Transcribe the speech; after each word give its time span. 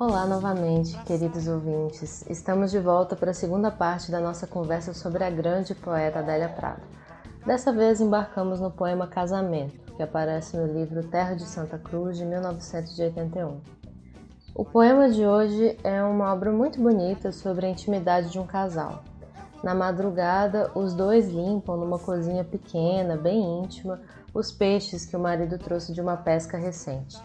Olá 0.00 0.24
novamente, 0.26 0.96
queridos 1.04 1.46
ouvintes. 1.46 2.24
Estamos 2.26 2.70
de 2.70 2.78
volta 2.78 3.14
para 3.14 3.32
a 3.32 3.34
segunda 3.34 3.70
parte 3.70 4.10
da 4.10 4.18
nossa 4.18 4.46
conversa 4.46 4.94
sobre 4.94 5.22
a 5.22 5.28
grande 5.28 5.74
poeta 5.74 6.20
Adélia 6.20 6.48
Prado. 6.48 6.80
Dessa 7.44 7.70
vez 7.70 8.00
embarcamos 8.00 8.60
no 8.60 8.70
poema 8.70 9.06
Casamento, 9.06 9.92
que 9.94 10.02
aparece 10.02 10.56
no 10.56 10.64
livro 10.72 11.06
Terra 11.06 11.34
de 11.34 11.44
Santa 11.44 11.76
Cruz 11.76 12.16
de 12.16 12.24
1981. 12.24 13.60
O 14.54 14.64
poema 14.64 15.10
de 15.10 15.26
hoje 15.26 15.76
é 15.84 16.02
uma 16.02 16.32
obra 16.32 16.50
muito 16.50 16.80
bonita 16.80 17.30
sobre 17.30 17.66
a 17.66 17.68
intimidade 17.68 18.30
de 18.30 18.38
um 18.38 18.46
casal. 18.46 19.04
Na 19.62 19.74
madrugada, 19.74 20.70
os 20.74 20.94
dois 20.94 21.28
limpam 21.28 21.76
numa 21.76 21.98
cozinha 21.98 22.42
pequena, 22.42 23.18
bem 23.18 23.62
íntima, 23.62 24.00
os 24.32 24.50
peixes 24.50 25.04
que 25.04 25.14
o 25.14 25.20
marido 25.20 25.58
trouxe 25.58 25.92
de 25.92 26.00
uma 26.00 26.16
pesca 26.16 26.56
recente. 26.56 27.22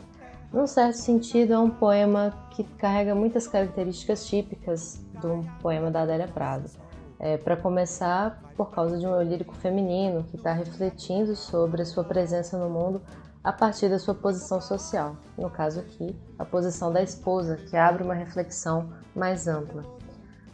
Num 0.55 0.67
certo 0.67 0.95
sentido, 0.95 1.51
é 1.51 1.59
um 1.59 1.69
poema 1.69 2.33
que 2.51 2.63
carrega 2.63 3.13
muitas 3.13 3.45
características 3.45 4.25
típicas 4.25 5.03
de 5.19 5.27
um 5.27 5.43
poema 5.59 5.91
da 5.91 6.03
Adélia 6.03 6.29
Prado. 6.29 6.69
É, 7.19 7.35
Para 7.35 7.57
começar, 7.57 8.41
por 8.55 8.71
causa 8.71 8.97
de 8.97 9.05
um 9.05 9.21
lírico 9.21 9.53
feminino 9.55 10.23
que 10.23 10.37
está 10.37 10.53
refletindo 10.53 11.35
sobre 11.35 11.81
a 11.81 11.85
sua 11.85 12.05
presença 12.05 12.57
no 12.57 12.69
mundo 12.69 13.01
a 13.43 13.51
partir 13.51 13.89
da 13.89 13.99
sua 13.99 14.15
posição 14.15 14.61
social, 14.61 15.17
no 15.37 15.49
caso 15.49 15.81
aqui, 15.81 16.15
a 16.39 16.45
posição 16.45 16.89
da 16.89 17.03
esposa, 17.03 17.57
que 17.57 17.75
abre 17.75 18.01
uma 18.01 18.13
reflexão 18.13 18.93
mais 19.13 19.49
ampla. 19.49 19.83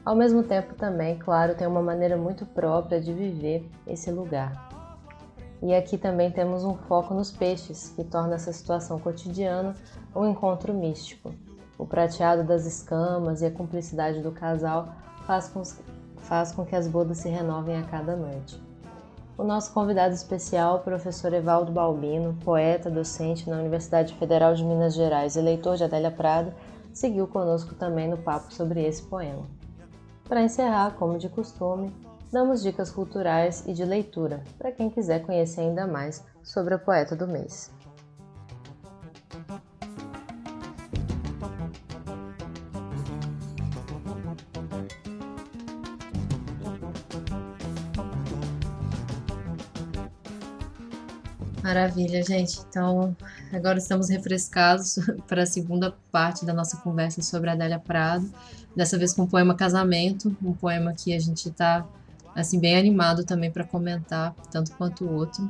Ao 0.03 0.15
mesmo 0.15 0.41
tempo, 0.41 0.73
também, 0.73 1.19
claro, 1.19 1.53
tem 1.53 1.67
uma 1.67 1.81
maneira 1.83 2.17
muito 2.17 2.43
própria 2.43 2.99
de 2.99 3.13
viver 3.13 3.69
esse 3.85 4.09
lugar. 4.09 4.70
E 5.61 5.75
aqui 5.75 5.97
também 5.97 6.31
temos 6.31 6.63
um 6.63 6.73
foco 6.73 7.13
nos 7.13 7.31
peixes, 7.31 7.93
que 7.95 8.03
torna 8.03 8.35
essa 8.35 8.51
situação 8.51 8.99
cotidiana 8.99 9.75
um 10.15 10.27
encontro 10.27 10.73
místico. 10.73 11.31
O 11.77 11.85
prateado 11.85 12.43
das 12.43 12.65
escamas 12.65 13.41
e 13.41 13.45
a 13.45 13.51
cumplicidade 13.51 14.21
do 14.21 14.31
casal 14.31 14.89
faz 15.25 15.47
com, 15.49 15.63
faz 16.17 16.51
com 16.51 16.65
que 16.65 16.75
as 16.75 16.87
bodas 16.87 17.19
se 17.19 17.29
renovem 17.29 17.77
a 17.77 17.83
cada 17.83 18.15
noite. 18.15 18.61
O 19.37 19.43
nosso 19.43 19.71
convidado 19.73 20.13
especial, 20.13 20.77
o 20.77 20.79
professor 20.79 21.33
Evaldo 21.33 21.71
Balbino, 21.71 22.37
poeta, 22.43 22.89
docente 22.89 23.49
na 23.49 23.57
Universidade 23.57 24.13
Federal 24.15 24.53
de 24.53 24.63
Minas 24.63 24.93
Gerais 24.93 25.35
e 25.35 25.41
leitor 25.41 25.77
de 25.77 25.83
Adélia 25.83 26.11
Prado, 26.11 26.53
seguiu 26.93 27.27
conosco 27.27 27.73
também 27.75 28.07
no 28.07 28.17
papo 28.17 28.53
sobre 28.53 28.83
esse 28.83 29.01
poema. 29.03 29.43
Para 30.25 30.43
encerrar, 30.43 30.95
como 30.97 31.17
de 31.17 31.29
costume, 31.29 31.91
damos 32.31 32.63
dicas 32.63 32.89
culturais 32.89 33.63
e 33.67 33.73
de 33.73 33.83
leitura 33.83 34.43
para 34.57 34.71
quem 34.71 34.89
quiser 34.89 35.21
conhecer 35.23 35.61
ainda 35.61 35.85
mais 35.85 36.23
sobre 36.41 36.73
a 36.73 36.79
poeta 36.79 37.15
do 37.15 37.27
mês. 37.27 37.71
Maravilha, 51.61 52.23
gente. 52.23 52.59
Então, 52.67 53.15
agora 53.53 53.77
estamos 53.77 54.09
refrescados 54.09 54.97
para 55.27 55.43
a 55.43 55.45
segunda 55.45 55.95
parte 56.11 56.45
da 56.45 56.53
nossa 56.53 56.77
conversa 56.77 57.21
sobre 57.21 57.49
Adélia 57.49 57.79
Prado. 57.79 58.29
Dessa 58.75 58.97
vez 58.97 59.13
com 59.13 59.23
o 59.23 59.27
poema 59.27 59.55
Casamento, 59.55 60.35
um 60.41 60.53
poema 60.53 60.93
que 60.93 61.13
a 61.13 61.19
gente 61.19 61.49
está 61.49 61.85
assim 62.35 62.59
bem 62.59 62.77
animado 62.77 63.25
também 63.25 63.51
para 63.51 63.63
comentar, 63.63 64.33
tanto 64.51 64.75
quanto 64.75 65.05
o 65.05 65.13
outro. 65.13 65.49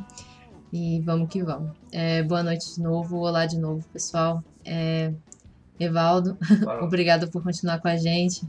E 0.72 1.01
vamos 1.01 1.29
que 1.29 1.44
vamos. 1.44 1.75
É, 1.91 2.23
boa 2.23 2.44
noite 2.44 2.75
de 2.75 2.81
novo, 2.81 3.17
olá 3.17 3.45
de 3.45 3.57
novo, 3.57 3.85
pessoal. 3.89 4.44
É, 4.63 5.13
Evaldo, 5.79 6.38
obrigado 6.81 7.29
por 7.29 7.44
continuar 7.44 7.81
com 7.81 7.88
a 7.88 7.97
gente. 7.97 8.41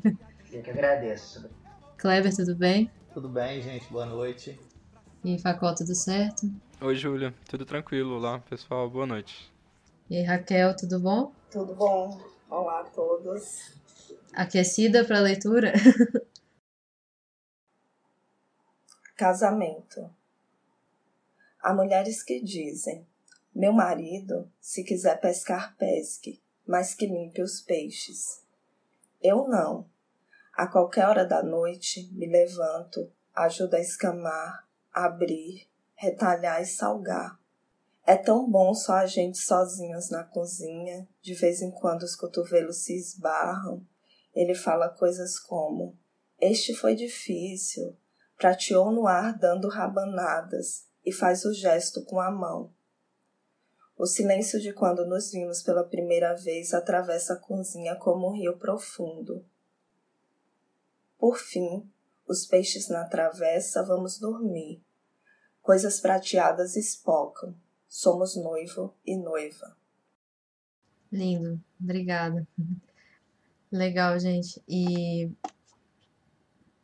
Eu 0.53 0.63
que 0.63 0.71
agradeço. 0.71 1.49
Kleber, 1.97 2.35
tudo 2.35 2.55
bem? 2.55 2.91
Tudo 3.13 3.29
bem, 3.29 3.61
gente, 3.63 3.91
boa 3.91 4.07
noite. 4.07 4.59
E 5.25 5.39
Facol, 5.39 5.75
tudo 5.75 5.95
certo? 5.95 6.51
Oi, 6.81 6.95
Júlia, 6.95 7.35
tudo 7.49 7.65
tranquilo? 7.65 8.17
Olá, 8.17 8.39
pessoal, 8.41 8.89
boa 8.89 9.07
noite. 9.07 9.53
E 10.11 10.23
Raquel, 10.23 10.77
tudo 10.77 11.01
bom? 11.01 11.33
Tudo 11.51 11.75
bom. 11.75 12.21
Olá 12.51 12.81
a 12.81 12.85
todos. 12.85 13.73
Aquecida 14.35 15.05
para 15.05 15.19
a 15.19 15.23
leitura? 15.23 15.73
Casamento. 19.23 20.13
Há 21.61 21.73
mulheres 21.73 22.25
que 22.25 22.43
dizem: 22.43 23.07
Meu 23.55 23.73
marido, 23.73 24.51
se 24.61 24.83
quiser 24.83 25.21
pescar, 25.21 25.77
pesque, 25.77 26.43
mas 26.67 26.93
que 26.93 27.07
limpe 27.07 27.41
os 27.41 27.61
peixes. 27.61 28.43
Eu 29.23 29.47
não. 29.47 29.89
A 30.53 30.67
qualquer 30.67 31.07
hora 31.07 31.25
da 31.25 31.41
noite 31.41 32.11
me 32.13 32.27
levanto, 32.27 33.13
ajudo 33.33 33.77
a 33.77 33.81
escamar, 33.81 34.67
abrir, 34.93 35.69
retalhar 35.95 36.61
e 36.61 36.67
salgar. 36.67 37.39
É 38.05 38.17
tão 38.17 38.51
bom 38.51 38.75
só 38.75 38.95
a 38.95 39.07
gente 39.07 39.39
sozinhos 39.39 40.11
na 40.11 40.25
cozinha, 40.25 41.07
de 41.21 41.35
vez 41.35 41.63
em 41.63 41.71
quando 41.71 42.03
os 42.03 42.17
cotovelos 42.17 42.79
se 42.79 42.97
esbarram. 42.97 43.87
Ele 44.35 44.57
fala 44.57 44.89
coisas 44.89 45.39
como: 45.39 45.97
Este 46.41 46.75
foi 46.75 46.97
difícil, 46.97 47.97
prateou 48.43 48.91
no 48.91 49.07
ar 49.07 49.39
dando 49.39 49.69
rabanadas 49.69 50.85
e 51.07 51.13
faz 51.13 51.45
o 51.45 51.55
gesto 51.55 52.05
com 52.05 52.19
a 52.19 52.29
mão. 52.29 52.73
O 53.97 54.05
silêncio 54.05 54.61
de 54.61 54.73
quando 54.73 55.07
nos 55.07 55.31
vimos 55.31 55.63
pela 55.63 55.85
primeira 55.85 56.35
vez 56.35 56.75
atravessa 56.75 57.35
a 57.35 57.39
cozinha 57.39 57.95
como 57.95 58.27
um 58.27 58.33
rio 58.33 58.59
profundo. 58.59 59.47
Por 61.17 61.39
fim, 61.39 61.89
os 62.27 62.45
peixes 62.45 62.89
na 62.89 63.05
travessa, 63.05 63.85
vamos 63.85 64.19
dormir. 64.19 64.83
Coisas 65.61 66.01
prateadas 66.01 66.75
espocam. 66.75 67.55
Somos 67.87 68.35
noivo 68.35 68.93
e 69.07 69.17
noiva. 69.17 69.77
Lindo, 71.13 71.61
obrigada. 71.81 72.45
Legal, 73.71 74.19
gente. 74.19 74.61
E 74.67 75.31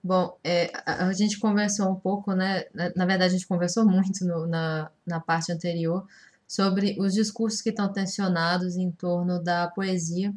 Bom, 0.03 0.37
é, 0.45 0.71
a, 0.87 1.07
a, 1.07 1.13
gente 1.13 1.39
conversou 1.39 1.91
um 1.91 1.97
pouco, 1.97 2.33
né? 2.33 2.65
Na, 2.73 2.93
na 2.95 3.07
verdade, 3.07 3.35
a 3.35 3.39
gente 3.39 3.47
conversou 3.47 3.85
muito 3.85 4.25
no, 4.25 4.47
na, 4.47 4.91
na 5.07 5.21
parte 5.21 5.51
anterior 5.53 6.07
sobre 6.47 6.97
os 6.99 7.13
discursos 7.13 7.61
que 7.61 7.71
estão 7.71 7.93
tensionados 7.93 8.77
em 8.77 8.91
torno 8.91 9.43
da 9.43 9.69
poesia. 9.69 10.33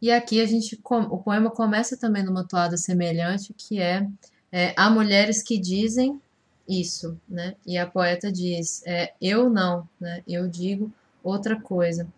E 0.00 0.10
aqui 0.10 0.40
a 0.40 0.46
gente, 0.46 0.80
o 0.82 1.18
poema 1.18 1.50
começa 1.50 1.96
também 1.96 2.22
numa 2.24 2.46
toada 2.46 2.76
semelhante, 2.76 3.52
que 3.52 3.80
é, 3.80 4.08
é 4.50 4.72
há 4.76 4.88
mulheres 4.88 5.42
que 5.42 5.58
dizem 5.58 6.20
isso, 6.66 7.20
né? 7.28 7.54
E 7.66 7.76
a 7.76 7.86
poeta 7.86 8.32
diz, 8.32 8.82
é, 8.86 9.12
eu 9.20 9.50
não, 9.50 9.86
né? 10.00 10.22
Eu 10.26 10.48
digo 10.48 10.90
outra 11.22 11.60
coisa. 11.60 12.08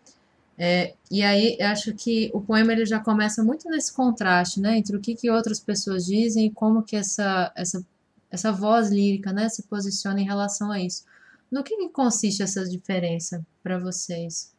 É, 0.57 0.95
e 1.09 1.23
aí 1.23 1.59
acho 1.61 1.95
que 1.95 2.29
o 2.33 2.41
poema 2.41 2.71
ele 2.71 2.85
já 2.85 2.99
começa 2.99 3.43
muito 3.43 3.67
nesse 3.69 3.93
contraste, 3.93 4.59
né, 4.59 4.77
entre 4.77 4.95
o 4.95 5.01
que, 5.01 5.15
que 5.15 5.29
outras 5.29 5.59
pessoas 5.59 6.05
dizem 6.05 6.45
e 6.47 6.51
como 6.51 6.83
que 6.83 6.95
essa, 6.95 7.51
essa, 7.55 7.83
essa 8.29 8.51
voz 8.51 8.89
lírica, 8.89 9.33
né, 9.33 9.49
se 9.49 9.63
posiciona 9.63 10.21
em 10.21 10.25
relação 10.25 10.71
a 10.71 10.79
isso. 10.79 11.05
No 11.51 11.63
que, 11.63 11.75
que 11.75 11.89
consiste 11.89 12.43
essa 12.43 12.63
diferença 12.65 13.45
para 13.61 13.79
vocês? 13.79 14.55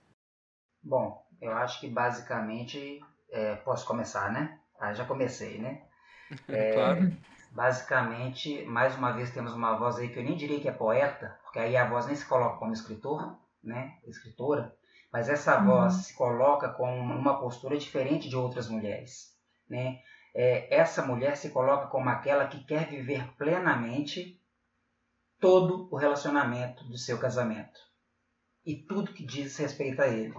Bom, 0.82 1.24
eu 1.40 1.52
acho 1.52 1.80
que 1.80 1.88
basicamente 1.88 3.00
é, 3.30 3.56
posso 3.56 3.86
começar, 3.86 4.32
né? 4.32 4.58
Ah, 4.78 4.92
já 4.92 5.04
comecei, 5.04 5.58
né? 5.58 5.82
É, 6.48 6.72
claro. 6.72 7.16
Basicamente, 7.52 8.64
mais 8.64 8.96
uma 8.96 9.12
vez 9.12 9.30
temos 9.30 9.52
uma 9.52 9.76
voz 9.76 9.96
aí 9.96 10.08
que 10.08 10.18
eu 10.18 10.24
nem 10.24 10.36
diria 10.36 10.58
que 10.58 10.68
é 10.68 10.72
poeta, 10.72 11.38
porque 11.44 11.58
aí 11.58 11.76
a 11.76 11.88
voz 11.88 12.06
nem 12.06 12.16
se 12.16 12.24
coloca 12.26 12.58
como 12.58 12.72
escritor, 12.72 13.38
né? 13.62 13.98
Escritora 14.06 14.74
mas 15.14 15.28
essa 15.28 15.60
uhum. 15.60 15.66
voz 15.66 15.94
se 16.06 16.14
coloca 16.14 16.68
com 16.70 16.92
uma 16.92 17.38
postura 17.38 17.78
diferente 17.78 18.28
de 18.28 18.34
outras 18.34 18.68
mulheres. 18.68 19.32
Né? 19.70 20.00
É, 20.34 20.74
essa 20.74 21.06
mulher 21.06 21.36
se 21.36 21.50
coloca 21.50 21.86
como 21.86 22.08
aquela 22.08 22.48
que 22.48 22.64
quer 22.64 22.88
viver 22.88 23.24
plenamente 23.36 24.42
todo 25.38 25.88
o 25.92 25.96
relacionamento 25.96 26.82
do 26.88 26.98
seu 26.98 27.16
casamento 27.16 27.78
e 28.66 28.74
tudo 28.74 29.12
que 29.12 29.24
diz 29.24 29.56
respeito 29.56 30.02
a 30.02 30.08
ele. 30.08 30.34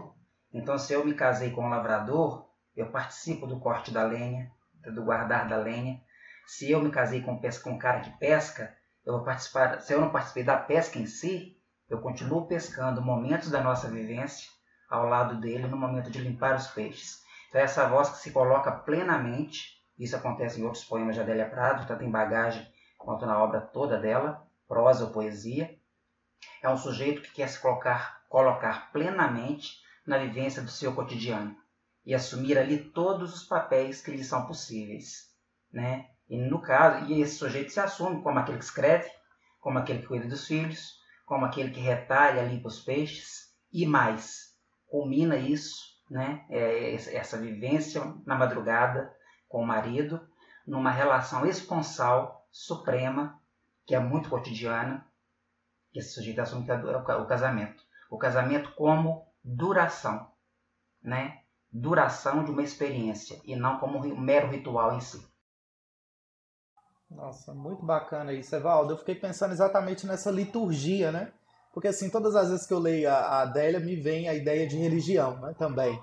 Então, 0.53 0.77
se 0.77 0.91
eu 0.91 1.05
me 1.05 1.13
casei 1.13 1.51
com 1.51 1.63
um 1.63 1.69
lavrador, 1.69 2.45
eu 2.75 2.91
participo 2.91 3.47
do 3.47 3.61
corte 3.61 3.91
da 3.91 4.03
lenha, 4.03 4.51
do 4.93 5.05
guardar 5.05 5.47
da 5.47 5.55
lenha. 5.55 6.03
Se 6.45 6.69
eu 6.69 6.81
me 6.81 6.91
casei 6.91 7.21
com, 7.21 7.39
com 7.39 7.69
um 7.69 7.79
cara 7.79 8.01
que 8.01 8.09
pesca, 8.17 8.75
eu 9.05 9.13
vou 9.13 9.23
participar. 9.23 9.79
Se 9.79 9.93
eu 9.93 10.01
não 10.01 10.11
participei 10.11 10.43
da 10.43 10.57
pesca 10.57 10.99
em 10.99 11.05
si, 11.05 11.57
eu 11.87 12.01
continuo 12.01 12.45
pescando 12.45 13.01
momentos 13.01 13.49
da 13.49 13.63
nossa 13.63 13.87
vivência 13.89 14.53
ao 14.89 15.07
lado 15.07 15.39
dele 15.39 15.67
no 15.67 15.77
momento 15.77 16.11
de 16.11 16.19
limpar 16.19 16.55
os 16.55 16.67
peixes. 16.67 17.23
Então, 17.49 17.61
essa 17.61 17.87
voz 17.87 18.09
que 18.09 18.17
se 18.17 18.31
coloca 18.31 18.71
plenamente, 18.71 19.81
isso 19.97 20.15
acontece 20.15 20.59
em 20.59 20.63
outros 20.63 20.83
poemas 20.83 21.15
de 21.15 21.21
Adélia 21.21 21.49
Prado, 21.49 21.87
tanto 21.87 22.03
em 22.03 22.11
bagagem 22.11 22.67
quanto 22.97 23.25
na 23.25 23.41
obra 23.41 23.61
toda 23.61 23.99
dela, 23.99 24.45
prosa 24.67 25.05
ou 25.05 25.11
poesia. 25.11 25.77
É 26.61 26.69
um 26.69 26.77
sujeito 26.77 27.21
que 27.21 27.31
quer 27.31 27.47
se 27.47 27.59
colocar, 27.59 28.25
colocar 28.29 28.91
plenamente 28.91 29.77
na 30.05 30.17
vivência 30.17 30.61
do 30.61 30.69
seu 30.69 30.93
cotidiano. 30.93 31.55
e 32.05 32.13
assumir 32.13 32.57
ali 32.57 32.77
todos 32.77 33.33
os 33.33 33.43
papéis 33.43 34.01
que 34.01 34.11
lhe 34.11 34.23
são 34.23 34.45
possíveis, 34.45 35.31
né? 35.73 36.07
E 36.29 36.37
no 36.37 36.61
caso, 36.61 37.05
e 37.05 37.21
esse 37.21 37.35
sujeito 37.35 37.71
se 37.71 37.79
assume 37.79 38.21
como 38.21 38.37
aquele 38.37 38.59
que 38.59 38.63
escreve, 38.63 39.09
como 39.59 39.79
aquele 39.79 39.99
que 39.99 40.07
cuida 40.07 40.27
dos 40.27 40.45
filhos, 40.45 40.99
como 41.25 41.45
aquele 41.45 41.71
que 41.71 41.79
retalha, 41.79 42.43
limpa 42.43 42.67
os 42.67 42.81
peixes 42.81 43.51
e 43.73 43.85
mais. 43.87 44.54
Culmina 44.87 45.37
isso, 45.37 45.83
né? 46.09 46.45
É, 46.49 46.93
essa 46.93 47.37
vivência 47.37 48.01
na 48.25 48.35
madrugada 48.35 49.13
com 49.47 49.61
o 49.61 49.67
marido, 49.67 50.19
numa 50.65 50.91
relação 50.91 51.45
esponsal 51.45 52.47
suprema, 52.51 53.39
que 53.85 53.95
é 53.95 53.99
muito 53.99 54.29
cotidiana, 54.29 55.05
que 55.91 55.99
esse 55.99 56.13
sujeito 56.13 56.39
assume 56.41 56.65
que 56.65 56.71
é 56.71 56.75
o 56.75 57.25
casamento. 57.25 57.83
O 58.09 58.17
casamento 58.17 58.73
como 58.75 59.27
duração, 59.43 60.31
né? 61.01 61.41
Duração 61.71 62.43
de 62.43 62.51
uma 62.51 62.63
experiência 62.63 63.39
e 63.43 63.55
não 63.55 63.79
como 63.79 63.99
um 63.99 64.19
mero 64.19 64.49
ritual 64.49 64.95
em 64.95 65.01
si. 65.01 65.25
Nossa, 67.09 67.53
muito 67.53 67.85
bacana 67.85 68.33
isso, 68.33 68.55
Evaldo. 68.55 68.93
Eu 68.93 68.97
fiquei 68.97 69.15
pensando 69.15 69.51
exatamente 69.51 70.07
nessa 70.07 70.31
liturgia, 70.31 71.11
né? 71.11 71.31
Porque 71.75 71.89
assim, 71.89 72.09
todas 72.09 72.37
as 72.37 72.49
vezes 72.49 72.65
que 72.65 72.73
eu 72.73 72.79
leio 72.79 73.09
a 73.09 73.41
Adélia, 73.41 73.81
me 73.81 73.97
vem 73.97 74.29
a 74.29 74.33
ideia 74.33 74.65
de 74.65 74.77
religião, 74.77 75.37
né? 75.41 75.53
Também. 75.59 76.01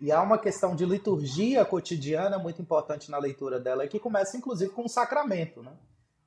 E 0.00 0.12
há 0.12 0.22
uma 0.22 0.38
questão 0.38 0.76
de 0.76 0.86
liturgia 0.86 1.64
cotidiana 1.64 2.38
muito 2.38 2.62
importante 2.62 3.10
na 3.10 3.18
leitura 3.18 3.58
dela, 3.58 3.88
que 3.88 3.98
começa 3.98 4.36
inclusive 4.36 4.70
com 4.70 4.84
o 4.84 4.88
sacramento, 4.88 5.64
né? 5.64 5.72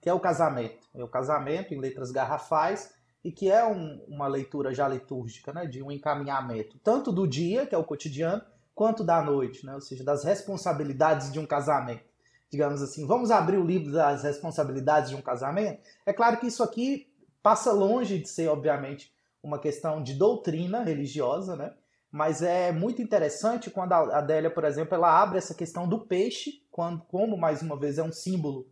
que 0.02 0.10
é 0.10 0.14
o 0.14 0.20
casamento. 0.20 0.86
É 0.94 1.02
o 1.02 1.08
casamento 1.08 1.74
em 1.74 1.80
letras 1.80 2.12
garrafais 2.12 2.94
e 3.24 3.32
que 3.32 3.50
é 3.50 3.66
um, 3.66 4.04
uma 4.06 4.28
leitura 4.28 4.74
já 4.74 4.86
litúrgica, 4.86 5.54
né? 5.54 5.66
de 5.66 5.82
um 5.82 5.90
encaminhamento, 5.90 6.78
tanto 6.84 7.10
do 7.10 7.26
dia, 7.26 7.66
que 7.66 7.74
é 7.74 7.78
o 7.78 7.86
cotidiano, 7.86 8.44
quanto 8.76 9.02
da 9.02 9.22
noite, 9.22 9.66
né? 9.66 9.74
ou 9.74 9.82
seja, 9.82 10.04
das 10.04 10.26
responsabilidades 10.26 11.32
de 11.32 11.40
um 11.40 11.46
casamento. 11.46 12.04
Digamos 12.52 12.82
assim, 12.82 13.08
vamos 13.08 13.32
abrir 13.32 13.58
o 13.58 13.66
livro 13.66 13.94
das 13.94 14.24
responsabilidades 14.24 15.10
de 15.10 15.16
um 15.16 15.22
casamento? 15.22 15.82
É 16.06 16.12
claro 16.12 16.38
que 16.38 16.48
isso 16.48 16.62
aqui 16.62 17.08
passa 17.44 17.72
longe 17.72 18.18
de 18.18 18.28
ser, 18.28 18.48
obviamente, 18.48 19.14
uma 19.44 19.60
questão 19.60 20.02
de 20.02 20.16
doutrina 20.16 20.82
religiosa, 20.82 21.56
né? 21.56 21.74
mas 22.14 22.44
é 22.44 22.72
muito 22.72 23.02
interessante 23.02 23.72
quando 23.72 23.92
a 23.94 24.20
Adélia, 24.20 24.52
por 24.52 24.64
exemplo, 24.66 24.94
ela 24.94 25.20
abre 25.20 25.40
essa 25.40 25.56
questão 25.56 25.90
do 25.90 26.06
peixe, 26.06 26.64
quando, 26.70 27.02
como 27.06 27.36
mais 27.36 27.64
uma 27.64 27.76
vez 27.76 27.98
é 27.98 28.04
um 28.04 28.12
símbolo 28.12 28.68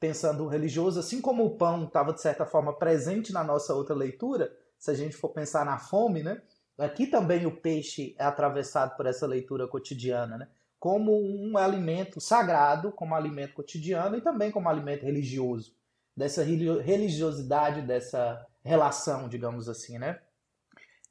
pensando 0.00 0.46
religioso, 0.46 0.98
assim 0.98 1.20
como 1.20 1.44
o 1.44 1.58
pão 1.58 1.84
estava 1.84 2.14
de 2.14 2.22
certa 2.22 2.46
forma 2.46 2.72
presente 2.72 3.34
na 3.34 3.44
nossa 3.44 3.74
outra 3.74 3.94
leitura, 3.94 4.50
se 4.78 4.90
a 4.90 4.94
gente 4.94 5.14
for 5.14 5.28
pensar 5.28 5.62
na 5.66 5.78
fome, 5.78 6.22
né? 6.22 6.40
Aqui 6.78 7.06
também 7.06 7.44
o 7.44 7.54
peixe 7.54 8.14
é 8.18 8.24
atravessado 8.24 8.96
por 8.96 9.04
essa 9.04 9.26
leitura 9.26 9.68
cotidiana, 9.68 10.38
né? 10.38 10.48
Como 10.78 11.12
um 11.20 11.58
alimento 11.58 12.18
sagrado, 12.18 12.92
como 12.92 13.14
alimento 13.14 13.52
cotidiano 13.52 14.16
e 14.16 14.22
também 14.22 14.50
como 14.50 14.70
alimento 14.70 15.04
religioso, 15.04 15.74
dessa 16.16 16.42
religiosidade, 16.42 17.82
dessa 17.82 18.44
relação, 18.64 19.28
digamos 19.28 19.68
assim, 19.68 19.98
né? 19.98 20.18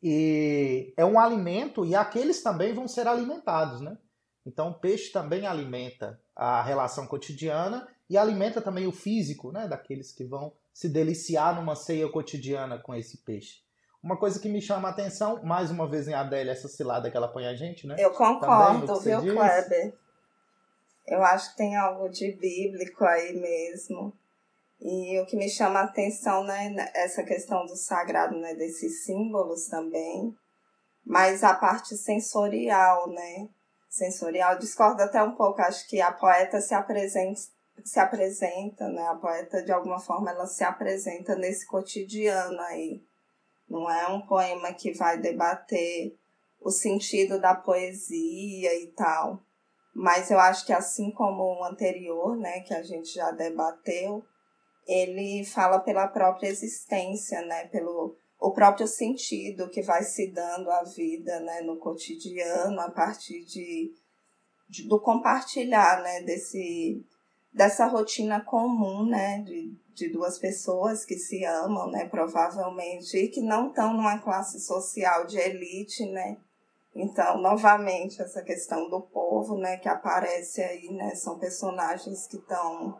E 0.02 0.94
é 0.98 1.06
um 1.06 1.20
alimento 1.20 1.86
e 1.86 1.96
aqueles 1.96 2.42
também 2.42 2.74
vão 2.74 2.88
ser 2.88 3.08
alimentados, 3.08 3.82
né? 3.82 3.98
Então, 4.46 4.70
o 4.70 4.74
peixe 4.80 5.12
também 5.12 5.48
alimenta 5.48 6.20
a 6.36 6.62
relação 6.62 7.08
cotidiana 7.08 7.88
e 8.10 8.18
alimenta 8.18 8.62
também 8.62 8.86
o 8.86 8.92
físico, 8.92 9.52
né? 9.52 9.68
Daqueles 9.68 10.12
que 10.12 10.24
vão 10.24 10.54
se 10.74 10.90
deliciar 10.90 11.56
numa 11.56 11.76
ceia 11.76 12.08
cotidiana 12.10 12.78
com 12.78 12.94
esse 12.94 13.18
peixe. 13.20 13.64
Uma 14.04 14.18
coisa 14.18 14.40
que 14.40 14.48
me 14.48 14.62
chama 14.62 14.90
a 14.90 14.92
atenção, 14.92 15.42
mais 15.44 15.72
uma 15.72 15.90
vez 15.90 16.08
em 16.08 16.14
Adélia, 16.14 16.52
essa 16.52 16.68
cilada 16.68 17.10
que 17.10 17.18
ela 17.18 17.28
põe 17.28 17.48
a 17.48 17.56
gente, 17.56 17.88
né? 17.88 17.96
Eu 17.98 18.12
concordo, 18.12 19.00
viu, 19.00 19.22
diz. 19.22 19.34
Kleber? 19.34 19.98
Eu 21.08 21.24
acho 21.24 21.52
que 21.52 21.58
tem 21.58 21.76
algo 21.76 22.08
de 22.10 22.32
bíblico 22.34 23.04
aí 23.04 23.34
mesmo. 23.34 24.14
E 24.80 25.20
o 25.20 25.26
que 25.26 25.38
me 25.38 25.50
chama 25.50 25.80
a 25.80 25.84
atenção, 25.84 26.44
né, 26.44 26.70
né, 26.70 26.92
essa 26.94 27.24
questão 27.24 27.66
do 27.66 27.76
sagrado, 27.76 28.38
né, 28.38 28.54
desses 28.56 29.06
símbolos 29.06 29.68
também, 29.68 30.36
mas 31.06 31.44
a 31.44 31.54
parte 31.54 31.96
sensorial, 31.96 33.10
né, 33.10 33.48
sensorial, 33.90 34.60
discordo 34.60 35.02
até 35.02 35.22
um 35.24 35.32
pouco, 35.32 35.62
acho 35.62 35.88
que 35.88 36.02
a 36.02 36.12
poeta 36.12 36.60
se 36.60 36.74
apresenta, 36.74 37.42
se 37.84 38.00
apresenta, 38.00 38.90
né, 38.90 39.08
a 39.08 39.16
poeta 39.16 39.64
de 39.64 39.72
alguma 39.72 40.00
forma 40.00 40.32
ela 40.32 40.46
se 40.46 40.64
apresenta 40.64 41.36
nesse 41.36 41.66
cotidiano 41.66 42.60
aí, 42.62 43.02
não 43.70 43.90
é 43.90 44.08
um 44.08 44.22
poema 44.22 44.74
que 44.74 44.94
vai 44.94 45.18
debater 45.18 46.16
o 46.60 46.70
sentido 46.70 47.40
da 47.40 47.56
poesia 47.56 48.78
e 48.82 48.88
tal, 48.88 49.42
mas 49.94 50.30
eu 50.30 50.40
acho 50.40 50.66
que 50.66 50.74
assim 50.74 51.12
como 51.12 51.44
o 51.44 51.64
anterior, 51.64 52.36
né, 52.36 52.60
que 52.62 52.74
a 52.74 52.84
gente 52.84 53.14
já 53.14 53.32
debateu, 53.32 54.26
ele 54.88 55.44
fala 55.46 55.80
pela 55.80 56.08
própria 56.08 56.48
existência, 56.48 57.42
né? 57.42 57.68
Pelo 57.68 58.16
o 58.40 58.52
próprio 58.52 58.88
sentido 58.88 59.70
que 59.70 59.82
vai 59.82 60.04
se 60.04 60.28
dando 60.28 60.70
à 60.70 60.84
vida, 60.84 61.40
né? 61.40 61.62
No 61.62 61.78
cotidiano, 61.78 62.80
a 62.80 62.92
partir 62.92 63.44
de, 63.46 63.94
de 64.70 64.88
do 64.88 65.00
compartilhar, 65.00 66.02
né? 66.02 66.22
Desse, 66.22 67.04
dessa 67.52 67.88
rotina 67.88 68.42
comum, 68.42 69.06
né? 69.06 69.40
De, 69.40 69.74
de 69.94 70.10
duas 70.10 70.38
pessoas 70.38 71.04
que 71.04 71.18
se 71.18 71.44
amam, 71.44 71.90
né? 71.90 72.08
Provavelmente, 72.08 73.18
e 73.18 73.28
que 73.30 73.42
não 73.42 73.70
estão 73.70 73.94
numa 73.94 74.20
classe 74.20 74.60
social 74.60 75.26
de 75.26 75.38
elite, 75.38 76.06
né? 76.06 76.38
Então, 76.96 77.42
novamente, 77.42 78.22
essa 78.22 78.42
questão 78.42 78.90
do 78.90 79.02
povo, 79.02 79.58
né, 79.58 79.76
que 79.76 79.90
aparece 79.90 80.62
aí, 80.62 80.90
né, 80.94 81.14
são 81.14 81.38
personagens 81.38 82.26
que 82.26 82.38
estão 82.38 82.98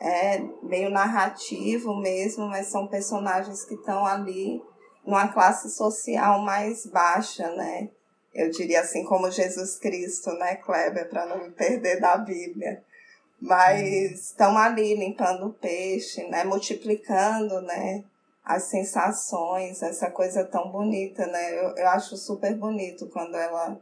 é 0.00 0.38
meio 0.62 0.90
narrativo 0.90 1.96
mesmo, 1.96 2.46
mas 2.46 2.68
são 2.68 2.86
personagens 2.86 3.64
que 3.64 3.74
estão 3.74 4.06
ali 4.06 4.62
numa 5.04 5.28
classe 5.28 5.70
social 5.70 6.40
mais 6.40 6.86
baixa, 6.86 7.50
né? 7.54 7.88
Eu 8.32 8.50
diria 8.50 8.80
assim 8.80 9.04
como 9.04 9.30
Jesus 9.30 9.78
Cristo, 9.78 10.30
né, 10.34 10.56
Kleber, 10.56 11.08
para 11.08 11.26
não 11.26 11.42
me 11.42 11.50
perder 11.50 12.00
da 12.00 12.16
Bíblia. 12.16 12.84
Mas 13.40 14.30
estão 14.30 14.56
ali 14.56 14.94
limpando 14.94 15.46
o 15.46 15.52
peixe, 15.52 16.26
né, 16.28 16.44
multiplicando, 16.44 17.60
né, 17.62 18.04
as 18.44 18.64
sensações, 18.64 19.82
essa 19.82 20.10
coisa 20.10 20.44
tão 20.44 20.70
bonita, 20.70 21.26
né? 21.26 21.58
Eu, 21.58 21.76
eu 21.76 21.88
acho 21.88 22.16
super 22.16 22.54
bonito 22.56 23.06
quando 23.08 23.36
ela 23.36 23.80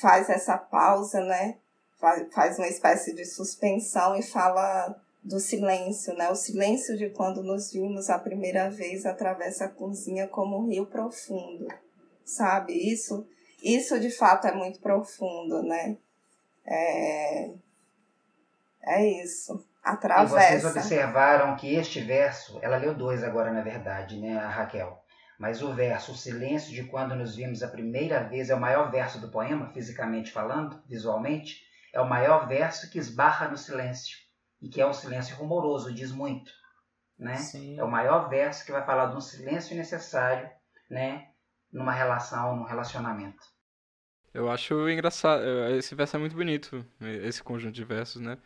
faz 0.00 0.28
essa 0.28 0.58
pausa, 0.58 1.20
né? 1.20 1.56
Faz, 2.00 2.34
faz 2.34 2.58
uma 2.58 2.66
espécie 2.66 3.14
de 3.14 3.24
suspensão 3.24 4.16
e 4.16 4.22
fala 4.22 4.96
do 5.22 5.38
silêncio, 5.38 6.14
né? 6.14 6.30
O 6.30 6.34
silêncio 6.34 6.96
de 6.96 7.10
quando 7.10 7.42
nos 7.42 7.72
vimos 7.72 8.08
a 8.08 8.18
primeira 8.18 8.70
vez 8.70 9.04
atravessa 9.04 9.66
a 9.66 9.68
cozinha 9.68 10.26
como 10.26 10.58
um 10.58 10.68
rio 10.68 10.86
profundo, 10.86 11.68
sabe? 12.24 12.72
Isso, 12.72 13.26
isso 13.62 14.00
de 14.00 14.10
fato 14.10 14.46
é 14.46 14.52
muito 14.52 14.80
profundo, 14.80 15.62
né? 15.62 15.96
É, 16.66 17.50
é 18.82 19.22
isso. 19.22 19.64
Atravessa. 19.82 20.56
E 20.56 20.60
vocês 20.60 20.76
observaram 20.76 21.56
que 21.56 21.74
este 21.74 22.00
verso, 22.00 22.58
ela 22.62 22.76
leu 22.76 22.94
dois 22.94 23.22
agora 23.22 23.52
na 23.52 23.62
verdade, 23.62 24.18
né, 24.18 24.38
a 24.38 24.48
Raquel? 24.48 25.02
Mas 25.38 25.62
o 25.62 25.74
verso, 25.74 26.12
o 26.12 26.16
silêncio 26.16 26.70
de 26.70 26.84
quando 26.84 27.14
nos 27.14 27.34
vimos 27.34 27.62
a 27.62 27.68
primeira 27.68 28.22
vez, 28.22 28.50
é 28.50 28.54
o 28.54 28.60
maior 28.60 28.90
verso 28.90 29.18
do 29.18 29.30
poema, 29.30 29.72
fisicamente 29.72 30.30
falando, 30.30 30.82
visualmente, 30.86 31.62
é 31.94 32.00
o 32.00 32.08
maior 32.08 32.46
verso 32.46 32.90
que 32.90 32.98
esbarra 32.98 33.48
no 33.48 33.56
silêncio 33.56 34.18
e 34.60 34.68
que 34.68 34.80
é 34.80 34.86
um 34.86 34.92
silêncio 34.92 35.36
rumoroso, 35.36 35.92
diz 35.94 36.12
muito. 36.12 36.50
Né? 37.18 37.36
É 37.76 37.84
o 37.84 37.90
maior 37.90 38.28
verso 38.28 38.64
que 38.64 38.72
vai 38.72 38.84
falar 38.84 39.06
de 39.06 39.16
um 39.16 39.20
silêncio 39.20 39.76
necessário 39.76 40.50
né, 40.90 41.28
numa 41.72 41.92
relação, 41.92 42.56
num 42.56 42.64
relacionamento. 42.64 43.40
Eu 44.32 44.50
acho 44.50 44.88
engraçado, 44.88 45.42
esse 45.76 45.94
verso 45.94 46.16
é 46.16 46.18
muito 46.18 46.36
bonito, 46.36 46.86
esse 47.00 47.42
conjunto 47.42 47.74
de 47.74 47.84
versos, 47.84 48.22
né? 48.22 48.38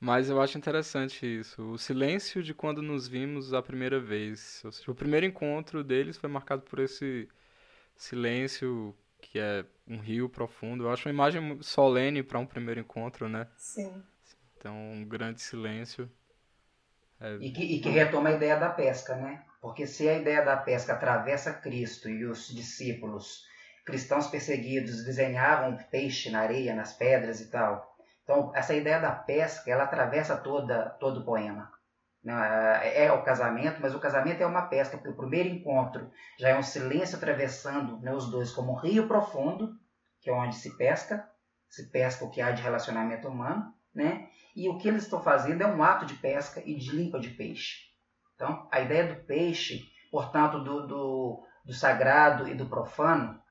Mas 0.00 0.30
eu 0.30 0.40
acho 0.40 0.56
interessante 0.56 1.26
isso, 1.26 1.60
o 1.72 1.76
silêncio 1.76 2.40
de 2.40 2.54
quando 2.54 2.80
nos 2.80 3.08
vimos 3.08 3.52
a 3.52 3.60
primeira 3.60 3.98
vez. 3.98 4.62
Ou 4.64 4.70
seja, 4.70 4.90
o 4.90 4.94
primeiro 4.94 5.26
encontro 5.26 5.82
deles 5.82 6.16
foi 6.16 6.30
marcado 6.30 6.62
por 6.62 6.78
esse 6.78 7.28
silêncio 7.96 8.96
que 9.20 9.40
é 9.40 9.64
um 9.86 9.98
rio 9.98 10.28
profundo. 10.28 10.84
Eu 10.84 10.92
acho 10.92 11.08
uma 11.08 11.12
imagem 11.12 11.60
solene 11.62 12.22
para 12.22 12.38
um 12.38 12.46
primeiro 12.46 12.80
encontro, 12.80 13.28
né? 13.28 13.48
Sim. 13.56 14.02
Então, 14.58 14.74
um 14.76 15.04
grande 15.04 15.40
silêncio. 15.40 16.10
É... 17.20 17.36
E, 17.36 17.52
que, 17.52 17.62
e 17.62 17.80
que 17.80 17.88
retoma 17.88 18.30
a 18.30 18.32
ideia 18.32 18.58
da 18.58 18.70
pesca, 18.70 19.14
né? 19.14 19.44
Porque 19.60 19.86
se 19.86 20.08
a 20.08 20.18
ideia 20.18 20.44
da 20.44 20.56
pesca 20.56 20.92
atravessa 20.92 21.52
Cristo 21.52 22.08
e 22.08 22.24
os 22.24 22.48
discípulos 22.48 23.46
cristãos 23.84 24.26
perseguidos 24.26 25.04
desenhavam 25.04 25.78
peixe 25.90 26.30
na 26.30 26.40
areia, 26.40 26.74
nas 26.74 26.92
pedras 26.92 27.40
e 27.40 27.50
tal. 27.50 27.96
Então, 28.22 28.52
essa 28.54 28.74
ideia 28.74 29.00
da 29.00 29.12
pesca, 29.12 29.70
ela 29.70 29.84
atravessa 29.84 30.36
toda, 30.36 30.90
todo 31.00 31.20
o 31.20 31.24
poema. 31.24 31.72
Né? 32.22 32.34
É, 32.82 33.06
é 33.06 33.12
o 33.12 33.22
casamento, 33.22 33.80
mas 33.80 33.94
o 33.94 34.00
casamento 34.00 34.42
é 34.42 34.46
uma 34.46 34.66
pesca, 34.66 34.98
porque 34.98 35.08
o 35.08 35.16
primeiro 35.16 35.48
encontro 35.48 36.10
já 36.38 36.50
é 36.50 36.58
um 36.58 36.62
silêncio 36.62 37.16
atravessando 37.16 37.98
né, 38.00 38.12
os 38.12 38.30
dois 38.30 38.52
como 38.52 38.72
um 38.72 38.76
rio 38.76 39.08
profundo, 39.08 39.74
que 40.20 40.28
é 40.28 40.32
onde 40.34 40.56
se 40.56 40.76
pesca, 40.76 41.26
se 41.70 41.90
pesca 41.90 42.26
o 42.26 42.30
que 42.30 42.42
há 42.42 42.50
de 42.50 42.62
relacionamento 42.62 43.28
humano, 43.28 43.72
né? 43.98 44.28
E 44.54 44.68
o 44.68 44.78
que 44.78 44.86
eles 44.86 45.02
estão 45.02 45.20
fazendo 45.20 45.62
é 45.62 45.66
um 45.66 45.82
ato 45.82 46.06
de 46.06 46.14
pesca 46.14 46.62
e 46.64 46.74
de 46.76 46.90
limpa 46.90 47.18
de 47.18 47.30
peixe. 47.30 47.88
Então, 48.34 48.68
a 48.70 48.80
ideia 48.80 49.12
do 49.12 49.24
peixe, 49.24 49.90
portanto, 50.10 50.62
do, 50.62 50.86
do, 50.86 51.46
do 51.64 51.74
sagrado 51.74 52.48
e 52.48 52.54
do 52.54 52.66
profano, 52.66 53.42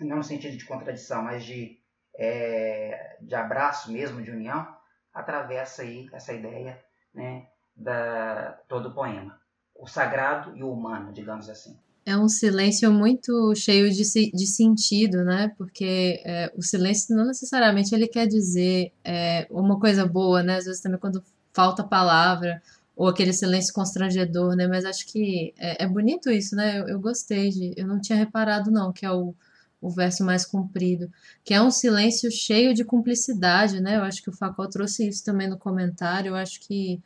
não 0.00 0.16
no 0.16 0.24
sentido 0.24 0.56
de 0.56 0.64
contradição, 0.64 1.22
mas 1.22 1.44
de, 1.44 1.80
é, 2.16 3.16
de 3.20 3.34
abraço 3.36 3.92
mesmo, 3.92 4.20
de 4.20 4.32
união, 4.32 4.76
atravessa 5.12 5.82
aí 5.82 6.08
essa 6.12 6.32
ideia 6.32 6.84
né, 7.14 7.46
da 7.76 8.58
todo 8.68 8.88
o 8.88 8.94
poema. 8.94 9.40
O 9.76 9.86
sagrado 9.86 10.56
e 10.56 10.62
o 10.64 10.72
humano, 10.72 11.12
digamos 11.12 11.48
assim. 11.48 11.80
É 12.06 12.16
um 12.16 12.28
silêncio 12.28 12.92
muito 12.92 13.54
cheio 13.54 13.90
de, 13.90 14.02
de 14.30 14.46
sentido, 14.46 15.24
né? 15.24 15.52
Porque 15.56 16.20
é, 16.24 16.52
o 16.54 16.62
silêncio 16.62 17.16
não 17.16 17.26
necessariamente 17.26 17.94
ele 17.94 18.06
quer 18.06 18.26
dizer 18.26 18.92
é, 19.02 19.46
uma 19.50 19.78
coisa 19.80 20.06
boa, 20.06 20.42
né? 20.42 20.56
Às 20.56 20.66
vezes 20.66 20.82
também 20.82 20.98
quando 20.98 21.24
falta 21.52 21.82
palavra 21.82 22.62
ou 22.96 23.08
aquele 23.08 23.32
silêncio 23.32 23.72
constrangedor, 23.72 24.54
né? 24.54 24.66
Mas 24.66 24.84
acho 24.84 25.06
que 25.06 25.54
é, 25.58 25.84
é 25.84 25.86
bonito 25.88 26.30
isso, 26.30 26.54
né? 26.54 26.80
Eu, 26.80 26.88
eu, 26.88 27.00
gostei 27.00 27.48
de, 27.50 27.72
eu 27.76 27.86
não 27.86 28.00
tinha 28.00 28.18
reparado 28.18 28.70
não 28.70 28.92
que 28.92 29.06
é 29.06 29.10
o, 29.10 29.34
o 29.80 29.90
verso 29.90 30.24
mais 30.24 30.44
comprido, 30.44 31.10
que 31.42 31.54
é 31.54 31.62
um 31.62 31.70
silêncio 31.70 32.30
cheio 32.30 32.74
de 32.74 32.84
cumplicidade, 32.84 33.80
né? 33.80 33.96
Eu 33.96 34.02
acho 34.02 34.22
que 34.22 34.30
o 34.30 34.32
Facol 34.32 34.68
trouxe 34.68 35.08
isso 35.08 35.24
também 35.24 35.48
no 35.48 35.58
comentário. 35.58 36.30
Eu 36.30 36.36
acho 36.36 36.60
que 36.60 37.00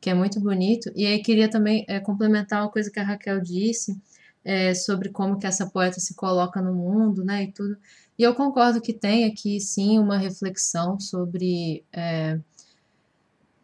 que 0.00 0.10
é 0.10 0.14
muito 0.14 0.38
bonito. 0.38 0.92
E 0.94 1.06
aí 1.06 1.22
queria 1.22 1.48
também 1.48 1.82
é, 1.88 1.98
complementar 1.98 2.62
uma 2.62 2.70
coisa 2.70 2.90
que 2.90 3.00
a 3.00 3.02
Raquel 3.02 3.40
disse 3.40 3.98
é, 4.44 4.74
sobre 4.74 5.08
como 5.08 5.38
que 5.38 5.46
essa 5.46 5.66
poeta 5.66 5.98
se 6.00 6.14
coloca 6.14 6.60
no 6.60 6.74
mundo, 6.74 7.24
né, 7.24 7.44
e 7.44 7.52
tudo. 7.52 7.76
E 8.18 8.22
eu 8.22 8.34
concordo 8.34 8.80
que 8.80 8.92
tem 8.92 9.24
aqui, 9.24 9.60
sim, 9.60 9.98
uma 9.98 10.18
reflexão 10.18 11.00
sobre... 11.00 11.82
É, 11.92 12.38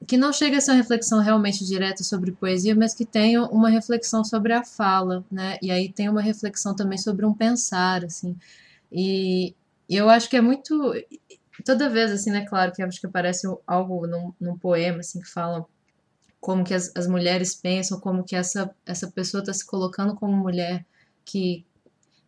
que 0.07 0.17
não 0.17 0.33
chega 0.33 0.59
a 0.59 0.61
ser 0.61 0.71
uma 0.73 0.79
reflexão 0.79 1.21
realmente 1.21 1.65
direta 1.65 2.03
sobre 2.03 2.33
poesia, 2.33 2.75
mas 2.75 2.95
que 2.95 3.05
tem 3.05 3.39
uma 3.39 3.69
reflexão 3.69 4.25
sobre 4.25 4.53
a 4.53 4.65
fala, 4.65 5.25
né, 5.31 5.59
e 5.63 5.71
aí 5.71 5.93
tem 5.93 6.09
uma 6.09 6.23
reflexão 6.23 6.75
também 6.75 6.99
sobre 6.99 7.27
um 7.27 7.35
pensar, 7.35 8.05
assim, 8.05 8.37
e, 8.91 9.55
eu 9.89 10.09
acho 10.09 10.31
que 10.31 10.37
é 10.37 10.41
muito... 10.41 10.95
Toda 11.65 11.91
vez, 11.91 12.11
assim, 12.13 12.31
né, 12.31 12.47
claro 12.47 12.73
que 12.73 12.83
acho 12.83 13.01
que 13.01 13.07
aparece 13.07 13.47
algo 13.67 14.07
num, 14.07 14.33
num 14.41 14.57
poema, 14.57 15.01
assim, 15.01 15.21
que 15.21 15.29
fala 15.29 15.67
como 16.41 16.65
que 16.65 16.75
as, 16.75 16.91
as 16.97 17.07
mulheres 17.07 17.55
pensam, 17.55 18.01
como 18.01 18.25
que 18.25 18.35
essa, 18.35 18.75
essa 18.87 19.11
pessoa 19.11 19.43
está 19.43 19.53
se 19.53 19.67
colocando 19.67 20.15
como 20.15 20.37
mulher 20.37 20.87
que 21.25 21.65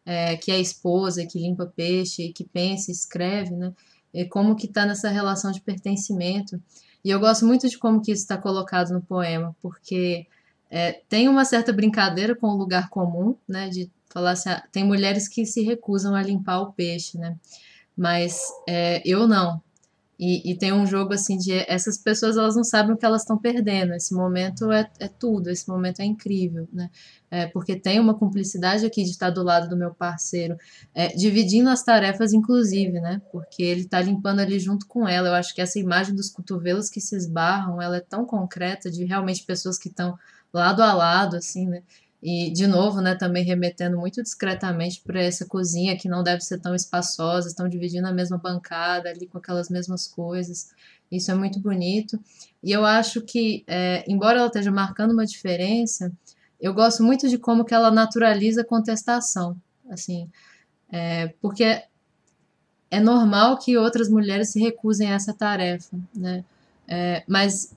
é, 0.05 0.37
que 0.37 0.51
é 0.51 0.61
esposa, 0.61 1.27
que 1.27 1.39
limpa 1.39 1.67
peixe, 1.67 2.33
que 2.33 2.45
pensa, 2.45 2.91
escreve, 2.91 3.55
né? 3.55 3.73
E 4.13 4.25
como 4.25 4.57
que 4.57 4.67
está 4.67 4.85
nessa 4.85 5.09
relação 5.09 5.53
de 5.53 5.61
pertencimento. 5.61 6.61
E 7.05 7.11
eu 7.11 7.19
gosto 7.21 7.47
muito 7.47 7.69
de 7.69 7.79
como 7.79 8.03
que 8.03 8.13
isso 8.13 8.23
está 8.23 8.37
colocado 8.37 8.93
no 8.93 9.01
poema, 9.01 9.57
porque 9.63 10.27
é, 10.71 10.93
tem 11.09 11.29
uma 11.29 11.45
certa 11.45 11.73
brincadeira 11.73 12.35
com 12.35 12.49
o 12.49 12.57
lugar 12.57 12.89
comum, 12.91 13.37
né? 13.49 13.69
De 13.69 13.91
falar 14.11 14.33
assim, 14.33 14.51
ah, 14.51 14.63
tem 14.71 14.85
mulheres 14.85 15.29
que 15.29 15.47
se 15.47 15.63
recusam 15.63 16.15
a 16.15 16.23
limpar 16.23 16.61
o 16.61 16.73
peixe, 16.73 17.17
né? 17.19 17.37
Mas 17.97 18.41
é, 18.69 19.03
eu 19.05 19.27
não. 19.27 19.63
E, 20.25 20.53
e, 20.53 20.57
tem 20.57 20.73
um 20.73 20.87
jogo 20.87 21.13
assim 21.13 21.37
de 21.37 21.51
essas 21.67 21.99
pessoas 21.99 22.37
elas 22.37 22.55
não 22.55 22.63
sabem 22.63 22.95
o 22.95 22.97
que 22.97 23.05
elas 23.05 23.23
estão 23.23 23.37
perdendo. 23.37 23.93
Esse 23.93 24.15
momento 24.15 24.71
é, 24.71 24.89
é, 25.01 25.09
tudo, 25.09 25.51
esse 25.51 25.69
momento 25.69 25.99
é 25.99 26.05
incrível, 26.05 26.69
né? 26.73 26.89
É, 27.29 27.49
porque 27.49 27.75
tem 27.75 27.99
uma 27.99 28.15
cumplicidade 28.15 28.87
aqui 28.87 29.03
de 29.03 29.11
estar 29.11 29.31
do 29.31 29.43
lado 29.43 29.69
do 29.69 29.77
meu 29.77 29.93
parceiro, 29.93 30.57
é, 30.95 31.09
dividindo 31.09 31.69
as 31.69 31.83
tarefas, 31.83 32.33
inclusive, 32.33 33.01
né? 33.01 33.21
Porque 33.33 33.65
ele 33.65 33.81
está 33.81 34.01
limpando 34.01 34.39
ali 34.39 34.61
junto 34.61 34.87
com 34.87 35.09
ela. 35.09 35.27
Eu 35.27 35.35
acho 35.35 35.53
que 35.53 35.61
essa 35.61 35.81
imagem 35.81 36.15
dos 36.15 36.31
cotovelos 36.31 36.89
que 36.89 37.01
se 37.01 37.17
esbarram, 37.17 37.83
ela 37.83 37.97
é 37.97 38.01
tão 38.01 38.25
concreta 38.25 38.89
de 38.89 39.05
realmente 39.05 39.43
pessoas 39.45 39.77
que 39.77 39.89
estão 39.89 40.17
lado 40.53 40.85
a 40.85 40.93
lado, 40.93 41.35
assim, 41.35 41.67
né? 41.67 41.83
E, 42.23 42.53
de 42.53 42.69
novo, 42.69 43.01
né, 43.01 43.17
também 43.17 43.45
remetendo 43.45 43.99
muito 43.99 44.23
discretamente 44.23 45.03
para 45.05 45.21
essa 45.21 45.45
cozinha 45.45 45.97
que 45.97 46.09
não 46.09 46.23
deve 46.23 46.41
ser 46.41 46.61
tão 46.61 46.73
espaçosa, 46.73 47.49
estão 47.49 47.69
dividindo 47.69 48.07
a 48.07 48.13
mesma 48.13 48.39
bancada 48.39 49.09
ali 49.09 49.27
com 49.27 49.39
aquelas 49.39 49.69
mesmas 49.69 50.07
coisas. 50.07 50.71
Isso 51.11 51.33
é 51.33 51.35
muito 51.35 51.59
bonito. 51.59 52.19
E 52.63 52.71
eu 52.71 52.87
acho 52.87 53.23
que, 53.23 53.65
é, 53.67 54.05
embora 54.07 54.39
ela 54.39 54.47
esteja 54.47 54.71
marcando 54.71 55.11
uma 55.11 55.27
diferença, 55.27 56.13
eu 56.61 56.73
gosto 56.73 57.03
muito 57.03 57.29
de 57.29 57.39
como 57.39 57.65
que 57.65 57.75
ela 57.75 57.91
naturaliza 57.91 58.61
a 58.61 58.65
contestação. 58.65 59.57
Assim, 59.91 60.31
é, 60.93 61.35
porque 61.41 61.83
é 62.89 63.01
normal 63.01 63.59
que 63.59 63.77
outras 63.77 64.09
mulheres 64.09 64.51
se 64.51 64.61
recusem 64.61 65.11
a 65.11 65.17
essa 65.17 65.35
tarefa, 65.35 65.99
né? 66.15 66.45
É, 66.87 67.25
mas 67.27 67.75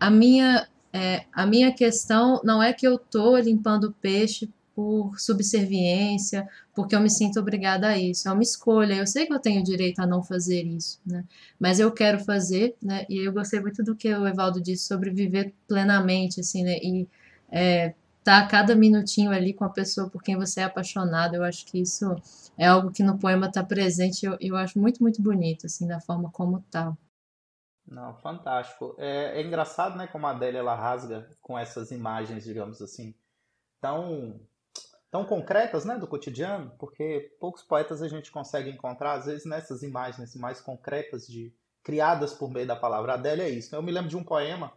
a 0.00 0.10
minha 0.10 0.66
é, 0.92 1.24
a 1.32 1.46
minha 1.46 1.72
questão 1.72 2.40
não 2.44 2.62
é 2.62 2.72
que 2.72 2.86
eu 2.86 2.96
estou 2.96 3.38
limpando 3.38 3.84
o 3.84 3.92
peixe 3.92 4.48
por 4.74 5.18
subserviência, 5.20 6.48
porque 6.74 6.94
eu 6.96 7.00
me 7.00 7.10
sinto 7.10 7.38
obrigada 7.38 7.88
a 7.88 7.98
isso. 7.98 8.28
É 8.28 8.32
uma 8.32 8.42
escolha. 8.42 8.94
Eu 8.94 9.06
sei 9.06 9.26
que 9.26 9.32
eu 9.32 9.38
tenho 9.38 9.62
direito 9.62 10.00
a 10.00 10.06
não 10.06 10.22
fazer 10.22 10.62
isso, 10.62 10.98
né? 11.04 11.24
Mas 11.58 11.78
eu 11.78 11.92
quero 11.92 12.18
fazer, 12.20 12.74
né? 12.82 13.04
E 13.08 13.18
eu 13.26 13.32
gostei 13.32 13.60
muito 13.60 13.82
do 13.82 13.94
que 13.94 14.12
o 14.14 14.26
Evaldo 14.26 14.60
disse 14.60 14.86
sobre 14.86 15.10
viver 15.10 15.52
plenamente, 15.68 16.40
assim, 16.40 16.64
né? 16.64 16.78
E 16.82 17.06
é, 17.50 17.94
tá 18.24 18.46
cada 18.46 18.74
minutinho 18.74 19.30
ali 19.30 19.52
com 19.52 19.64
a 19.64 19.68
pessoa 19.68 20.08
por 20.08 20.22
quem 20.22 20.36
você 20.36 20.60
é 20.60 20.64
apaixonado. 20.64 21.34
Eu 21.34 21.44
acho 21.44 21.66
que 21.66 21.78
isso 21.80 22.16
é 22.56 22.66
algo 22.66 22.90
que 22.90 23.02
no 23.02 23.18
poema 23.18 23.48
está 23.48 23.62
presente. 23.62 24.24
Eu, 24.24 24.36
eu 24.40 24.56
acho 24.56 24.78
muito, 24.78 25.02
muito 25.02 25.20
bonito, 25.22 25.66
assim, 25.66 25.86
da 25.86 26.00
forma 26.00 26.30
como 26.30 26.64
tá. 26.70 26.96
Não, 27.90 28.14
fantástico. 28.18 28.94
É, 28.98 29.40
é, 29.40 29.42
engraçado, 29.42 29.96
né, 29.98 30.06
como 30.06 30.24
a 30.26 30.30
Adélia 30.30 30.60
ela 30.60 30.76
rasga 30.76 31.28
com 31.42 31.58
essas 31.58 31.90
imagens, 31.90 32.44
digamos 32.44 32.80
assim, 32.80 33.12
tão, 33.80 34.40
tão 35.10 35.24
concretas, 35.24 35.84
né, 35.84 35.98
do 35.98 36.06
cotidiano, 36.06 36.72
porque 36.78 37.36
poucos 37.40 37.64
poetas 37.64 38.00
a 38.00 38.06
gente 38.06 38.30
consegue 38.30 38.70
encontrar, 38.70 39.14
às 39.14 39.26
vezes, 39.26 39.44
nessas 39.44 39.82
imagens 39.82 40.36
mais 40.36 40.60
concretas, 40.60 41.26
de 41.26 41.52
criadas 41.82 42.32
por 42.32 42.48
meio 42.48 42.66
da 42.66 42.76
palavra. 42.76 43.12
A 43.12 43.14
Adélia 43.16 43.42
é 43.42 43.50
isso. 43.50 43.74
Eu 43.74 43.82
me 43.82 43.90
lembro 43.90 44.08
de 44.08 44.16
um 44.16 44.22
poema 44.22 44.72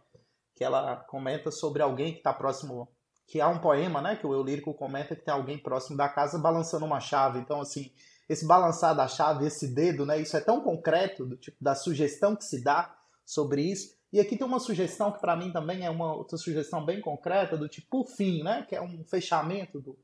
que 0.52 0.64
ela 0.64 0.96
comenta 0.96 1.52
sobre 1.52 1.82
alguém 1.82 2.12
que 2.12 2.18
está 2.18 2.32
próximo, 2.32 2.88
que 3.28 3.40
há 3.40 3.46
um 3.48 3.60
poema, 3.60 4.02
né, 4.02 4.16
que 4.16 4.26
o 4.26 4.32
eu 4.32 4.42
lírico 4.42 4.74
comenta 4.74 5.14
que 5.14 5.22
tem 5.22 5.32
alguém 5.32 5.56
próximo 5.56 5.96
da 5.96 6.08
casa 6.08 6.36
balançando 6.36 6.84
uma 6.84 6.98
chave. 6.98 7.38
Então, 7.38 7.60
assim, 7.60 7.92
esse 8.28 8.44
balançar 8.44 8.92
da 8.96 9.06
chave, 9.06 9.46
esse 9.46 9.72
dedo, 9.72 10.04
né, 10.04 10.18
isso 10.18 10.36
é 10.36 10.40
tão 10.40 10.62
concreto, 10.62 11.24
do 11.24 11.36
tipo 11.36 11.62
da 11.62 11.76
sugestão 11.76 12.34
que 12.34 12.42
se 12.42 12.64
dá 12.64 12.92
sobre 13.24 13.62
isso. 13.62 13.94
E 14.12 14.20
aqui 14.20 14.36
tem 14.36 14.46
uma 14.46 14.60
sugestão 14.60 15.10
que 15.10 15.20
para 15.20 15.36
mim 15.36 15.50
também 15.50 15.84
é 15.84 15.90
uma 15.90 16.14
outra 16.14 16.36
sugestão 16.36 16.84
bem 16.84 17.00
concreta, 17.00 17.56
do 17.56 17.68
tipo, 17.68 17.88
por 17.90 18.06
fim, 18.06 18.42
né? 18.42 18.64
que 18.68 18.76
é 18.76 18.80
um 18.80 19.04
fechamento, 19.04 19.80
do, 19.80 19.98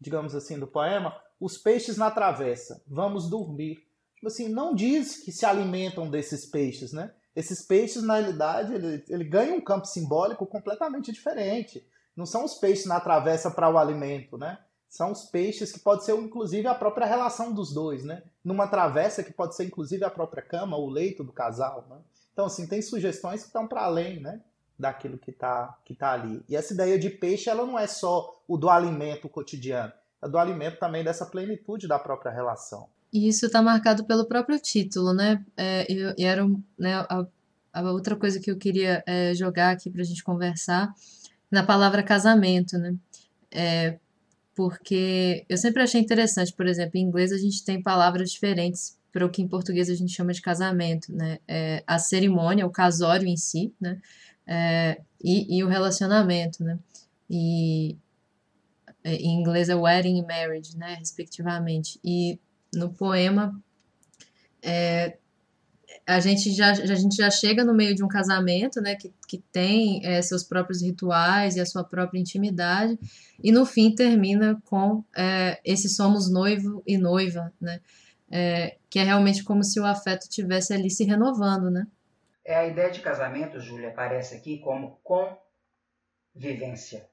digamos 0.00 0.34
assim, 0.34 0.58
do 0.58 0.66
poema, 0.66 1.18
os 1.40 1.58
peixes 1.58 1.96
na 1.96 2.10
travessa, 2.10 2.82
vamos 2.86 3.28
dormir. 3.28 3.84
Tipo 4.14 4.26
assim, 4.26 4.48
não 4.48 4.74
diz 4.74 5.22
que 5.22 5.32
se 5.32 5.46
alimentam 5.46 6.10
desses 6.10 6.46
peixes, 6.46 6.92
né? 6.92 7.12
Esses 7.34 7.64
peixes, 7.64 8.02
na 8.02 8.14
realidade, 8.14 8.74
ele, 8.74 9.04
ele 9.08 9.24
ganha 9.24 9.54
um 9.54 9.60
campo 9.60 9.86
simbólico 9.86 10.44
completamente 10.44 11.12
diferente. 11.12 11.86
Não 12.16 12.26
são 12.26 12.44
os 12.44 12.54
peixes 12.54 12.86
na 12.86 12.98
travessa 12.98 13.48
para 13.48 13.70
o 13.70 13.78
alimento, 13.78 14.36
né? 14.36 14.58
São 14.88 15.12
os 15.12 15.26
peixes 15.26 15.70
que 15.70 15.78
pode 15.78 16.04
ser, 16.04 16.16
inclusive, 16.16 16.66
a 16.66 16.74
própria 16.74 17.06
relação 17.06 17.52
dos 17.52 17.72
dois, 17.72 18.02
né? 18.04 18.24
Numa 18.42 18.66
travessa 18.66 19.22
que 19.22 19.32
pode 19.32 19.54
ser, 19.54 19.64
inclusive, 19.64 20.04
a 20.04 20.10
própria 20.10 20.42
cama, 20.42 20.76
o 20.76 20.88
leito 20.88 21.22
do 21.22 21.32
casal, 21.32 21.86
né? 21.88 21.98
Então, 22.38 22.46
assim, 22.46 22.68
tem 22.68 22.80
sugestões 22.80 23.40
que 23.40 23.48
estão 23.48 23.66
para 23.66 23.82
além, 23.82 24.20
né? 24.20 24.40
Daquilo 24.78 25.18
que 25.18 25.32
está 25.32 25.76
que 25.84 25.92
tá 25.92 26.12
ali. 26.12 26.40
E 26.48 26.54
essa 26.54 26.72
ideia 26.72 26.96
de 26.96 27.10
peixe, 27.10 27.50
ela 27.50 27.66
não 27.66 27.76
é 27.76 27.88
só 27.88 28.40
o 28.46 28.56
do 28.56 28.70
alimento 28.70 29.28
cotidiano, 29.28 29.92
é 30.22 30.28
do 30.28 30.38
alimento 30.38 30.78
também 30.78 31.02
dessa 31.02 31.26
plenitude 31.26 31.88
da 31.88 31.98
própria 31.98 32.30
relação. 32.30 32.88
E 33.12 33.26
isso 33.26 33.46
está 33.46 33.60
marcado 33.60 34.04
pelo 34.04 34.24
próprio 34.24 34.56
título, 34.60 35.12
né? 35.12 35.44
É, 35.56 35.84
e, 35.92 36.24
era 36.24 36.46
né, 36.78 36.94
a, 37.08 37.26
a, 37.72 37.90
outra 37.90 38.14
coisa 38.14 38.38
que 38.38 38.52
eu 38.52 38.56
queria 38.56 39.02
é, 39.04 39.34
jogar 39.34 39.72
aqui 39.72 39.90
para 39.90 40.02
a 40.02 40.04
gente 40.04 40.22
conversar, 40.22 40.94
na 41.50 41.64
palavra 41.64 42.04
casamento, 42.04 42.78
né? 42.78 42.94
É, 43.50 43.98
porque 44.54 45.44
eu 45.48 45.56
sempre 45.56 45.82
achei 45.82 46.00
interessante, 46.00 46.52
por 46.52 46.68
exemplo, 46.68 46.98
em 46.98 47.02
inglês 47.02 47.32
a 47.32 47.38
gente 47.38 47.64
tem 47.64 47.82
palavras 47.82 48.30
diferentes 48.30 48.97
para 49.18 49.26
o 49.26 49.30
que 49.30 49.42
em 49.42 49.48
português 49.48 49.90
a 49.90 49.94
gente 49.96 50.12
chama 50.12 50.32
de 50.32 50.40
casamento, 50.40 51.12
né? 51.12 51.40
É, 51.48 51.82
a 51.84 51.98
cerimônia, 51.98 52.64
o 52.64 52.70
casório 52.70 53.26
em 53.26 53.36
si, 53.36 53.74
né? 53.80 54.00
É, 54.46 55.00
e, 55.20 55.58
e, 55.58 55.64
o 55.64 55.66
relacionamento, 55.66 56.62
né? 56.62 56.78
E 57.28 57.96
é, 59.02 59.16
em 59.16 59.40
inglês 59.40 59.68
é 59.68 59.74
wedding 59.74 60.18
e 60.18 60.22
marriage, 60.22 60.76
né? 60.76 60.94
Respectivamente. 60.94 61.98
E 62.04 62.38
no 62.72 62.90
poema 62.90 63.60
é, 64.62 65.18
a 66.06 66.20
gente 66.20 66.52
já 66.52 66.70
a 66.70 66.94
gente 66.94 67.16
já 67.16 67.28
chega 67.28 67.64
no 67.64 67.74
meio 67.74 67.96
de 67.96 68.04
um 68.04 68.08
casamento, 68.08 68.80
né? 68.80 68.94
Que, 68.94 69.12
que 69.26 69.38
tem 69.50 70.00
é, 70.06 70.22
seus 70.22 70.44
próprios 70.44 70.80
rituais 70.80 71.56
e 71.56 71.60
a 71.60 71.66
sua 71.66 71.82
própria 71.82 72.20
intimidade 72.20 72.96
e 73.42 73.50
no 73.50 73.66
fim 73.66 73.92
termina 73.92 74.62
com 74.64 75.02
é, 75.16 75.60
esse 75.64 75.88
somos 75.88 76.30
noivo 76.30 76.84
e 76.86 76.96
noiva, 76.96 77.52
né? 77.60 77.80
É, 78.30 78.78
que 78.90 78.98
é 78.98 79.02
realmente 79.02 79.44
como 79.44 79.62
se 79.64 79.80
o 79.80 79.86
afeto 79.86 80.28
tivesse 80.28 80.72
ali 80.72 80.90
se 80.90 81.04
renovando, 81.04 81.70
né? 81.70 81.86
É 82.44 82.56
a 82.56 82.66
ideia 82.66 82.90
de 82.90 83.00
casamento, 83.00 83.60
Júlia, 83.60 83.90
aparece 83.90 84.34
aqui 84.34 84.58
como 84.58 84.98
convivência. 86.34 87.08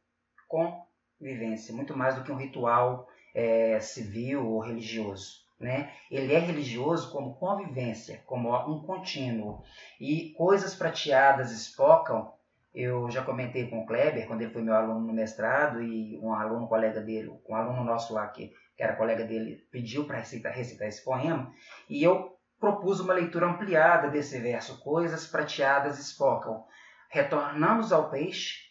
Convivência, 0.48 1.76
muito 1.76 1.98
mais 1.98 2.16
do 2.16 2.24
que 2.24 2.32
um 2.32 2.38
ritual 2.38 3.08
é, 3.34 3.78
civil 3.82 4.48
ou 4.48 4.62
religioso. 4.62 5.44
Né? 5.60 5.92
Ele 6.12 6.34
é 6.34 6.40
religioso 6.40 7.12
como 7.12 7.36
convivência, 7.36 8.22
como 8.26 8.56
um 8.70 8.82
contínuo. 8.86 9.62
E 10.00 10.34
coisas 10.38 10.76
prateadas 10.76 11.52
espocam. 11.52 12.34
Eu 12.74 13.10
já 13.10 13.24
comentei 13.24 13.70
com 13.70 13.80
o 13.80 13.86
Kleber, 13.86 14.28
quando 14.28 14.42
ele 14.42 14.52
foi 14.52 14.62
meu 14.62 14.74
aluno 14.74 15.00
no 15.00 15.14
mestrado, 15.14 15.82
e 15.82 16.18
um 16.20 16.34
aluno, 16.34 16.68
colega 16.68 17.00
dele, 17.00 17.32
um 17.48 17.56
aluno 17.56 17.86
nosso 17.86 18.14
lá 18.14 18.28
que, 18.28 18.54
que 18.76 18.84
era 18.84 18.96
colega 18.96 19.26
dele, 19.26 19.66
pediu 19.72 20.06
para 20.06 20.18
recitar, 20.18 20.54
recitar 20.54 20.88
esse 20.88 21.04
poema, 21.04 21.52
e 21.90 22.04
eu 22.04 22.38
propus 22.60 23.00
uma 23.00 23.14
leitura 23.14 23.48
ampliada 23.48 24.10
desse 24.10 24.40
verso. 24.40 24.80
Coisas 24.82 25.28
prateadas 25.28 26.00
espocam. 26.00 26.66
Retornamos 27.10 27.94
ao 27.94 28.10
peixe, 28.10 28.66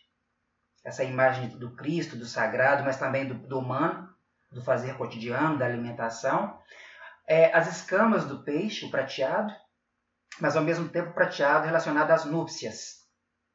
essa 0.84 1.02
imagem 1.02 1.49
do 1.58 1.75
Cristo, 1.75 2.16
do 2.16 2.26
sagrado, 2.26 2.84
mas 2.84 2.99
também 2.99 3.26
do, 3.26 3.34
do 3.34 3.58
humano, 3.58 4.08
do 4.52 4.62
fazer 4.62 4.96
cotidiano, 4.96 5.58
da 5.58 5.64
alimentação. 5.64 6.58
É, 7.26 7.54
as 7.56 7.66
escamas 7.68 8.26
do 8.26 8.42
peixe, 8.42 8.84
o 8.84 8.90
prateado, 8.90 9.52
mas 10.40 10.56
ao 10.56 10.62
mesmo 10.62 10.88
tempo 10.88 11.14
prateado 11.14 11.64
relacionado 11.64 12.11
às 12.11 12.25
núpcias, 12.25 13.06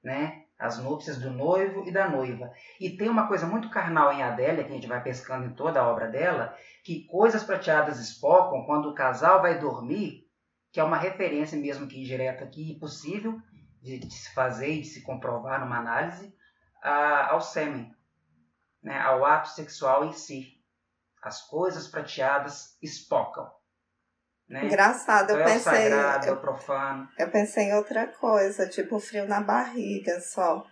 né? 0.03 0.45
As 0.59 0.77
núpcias 0.77 1.17
do 1.17 1.31
noivo 1.31 1.87
e 1.87 1.91
da 1.91 2.09
noiva. 2.09 2.51
E 2.79 2.89
tem 2.89 3.07
uma 3.07 3.27
coisa 3.27 3.47
muito 3.47 3.69
carnal 3.69 4.11
em 4.11 4.21
Adélia, 4.21 4.63
que 4.63 4.71
a 4.71 4.75
gente 4.75 4.87
vai 4.87 5.01
pescando 5.01 5.45
em 5.45 5.53
toda 5.53 5.79
a 5.79 5.87
obra 5.87 6.07
dela, 6.07 6.53
que 6.83 7.05
coisas 7.05 7.43
prateadas 7.43 7.99
espocam 7.99 8.65
quando 8.65 8.89
o 8.89 8.93
casal 8.93 9.41
vai 9.41 9.57
dormir, 9.57 10.27
que 10.71 10.79
é 10.79 10.83
uma 10.83 10.97
referência 10.97 11.57
mesmo 11.57 11.87
que 11.87 11.99
indireta 11.99 12.43
aqui, 12.43 12.77
possível 12.77 13.39
de, 13.81 13.99
de 13.99 14.13
se 14.13 14.33
fazer 14.33 14.73
e 14.73 14.81
de 14.81 14.87
se 14.87 15.01
comprovar 15.01 15.61
numa 15.61 15.77
análise, 15.77 16.35
a, 16.83 17.31
ao 17.31 17.41
sêmen, 17.41 17.95
né? 18.83 18.99
ao 18.99 19.25
ato 19.25 19.49
sexual 19.49 20.05
em 20.05 20.11
si 20.11 20.59
as 21.21 21.41
coisas 21.41 21.87
prateadas 21.87 22.77
espocam. 22.81 23.49
Né? 24.49 24.65
Engraçado, 24.65 25.29
eu 25.31 25.43
pensei. 25.45 25.53
É 25.53 25.57
o 25.57 25.89
sagrado, 25.91 26.25
eu, 26.25 26.33
é 26.33 26.35
o 26.35 26.41
profano. 26.41 27.09
Eu 27.17 27.29
pensei 27.29 27.65
em 27.65 27.75
outra 27.75 28.07
coisa, 28.07 28.67
tipo 28.67 28.99
frio 28.99 29.27
na 29.27 29.41
barriga 29.41 30.19
só. 30.19 30.65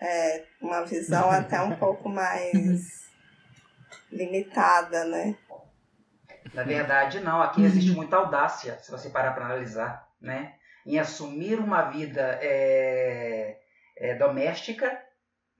É, 0.00 0.44
uma 0.60 0.84
visão 0.84 1.28
até 1.30 1.60
um 1.60 1.74
pouco 1.76 2.08
mais 2.08 3.10
limitada, 4.10 5.04
né? 5.04 5.36
Na 6.54 6.62
verdade, 6.62 7.20
não. 7.20 7.42
Aqui 7.42 7.64
existe 7.64 7.90
muita 7.92 8.16
audácia, 8.16 8.78
se 8.78 8.90
você 8.90 9.08
parar 9.08 9.32
para 9.32 9.46
analisar, 9.46 10.06
né? 10.20 10.54
Em 10.86 10.98
assumir 10.98 11.58
uma 11.58 11.90
vida 11.90 12.38
é, 12.40 13.58
é, 13.96 14.14
doméstica 14.14 15.00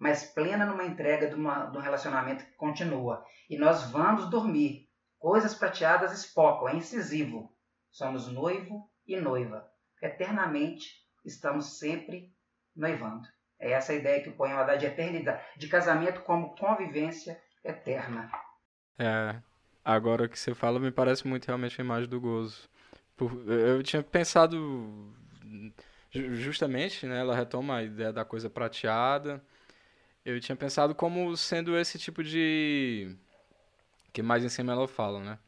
mas 0.02 0.25
plena 0.25 0.66
numa 0.66 0.82
entrega 0.82 1.28
de, 1.28 1.37
uma, 1.37 1.66
de 1.66 1.78
um 1.78 1.80
relacionamento 1.80 2.44
que 2.44 2.56
continua. 2.56 3.25
E 3.49 3.56
nós 3.56 3.88
vamos 3.92 4.28
dormir. 4.28 4.82
Coisas 5.23 5.55
prateadas 5.55 6.12
espocam, 6.12 6.69
é 6.69 6.75
incisivo. 6.75 7.49
Somos 7.93 8.26
noivo 8.26 8.91
e 9.07 9.17
noiva. 9.17 9.71
Eternamente 10.02 10.97
estamos 11.25 11.79
sempre 11.79 12.35
noivando. 12.75 13.29
É 13.57 13.70
essa 13.70 13.92
a 13.92 13.94
ideia 13.94 14.20
que 14.20 14.31
o 14.31 14.35
poema 14.35 14.64
dá 14.64 14.75
de 14.75 14.85
eternidade, 14.85 15.40
de 15.57 15.68
casamento 15.68 16.23
como 16.23 16.57
convivência 16.57 17.40
eterna. 17.62 18.33
É, 18.99 19.40
agora 19.85 20.29
que 20.29 20.37
você 20.37 20.57
fala, 20.57 20.81
me 20.81 20.90
parece 20.90 21.25
muito 21.29 21.46
realmente 21.46 21.81
a 21.81 21.85
imagem 21.85 22.11
do 22.11 22.20
gozo. 22.20 22.68
Eu 23.46 23.81
tinha 23.85 24.03
pensado 24.03 25.14
justamente, 26.12 27.07
né, 27.07 27.20
ela 27.20 27.37
retoma 27.37 27.77
a 27.77 27.85
ideia 27.85 28.12
da 28.12 28.25
coisa 28.25 28.51
prateada, 28.51 29.40
eu 30.25 30.40
tinha 30.40 30.57
pensado 30.57 30.96
como 30.96 31.37
sendo 31.37 31.79
esse 31.79 31.96
tipo 31.96 32.25
de. 32.25 33.16
Que 34.12 34.22
mais 34.22 34.44
em 34.44 34.48
cima 34.48 34.72
ela 34.72 34.87
fala, 34.87 35.20
né? 35.20 35.38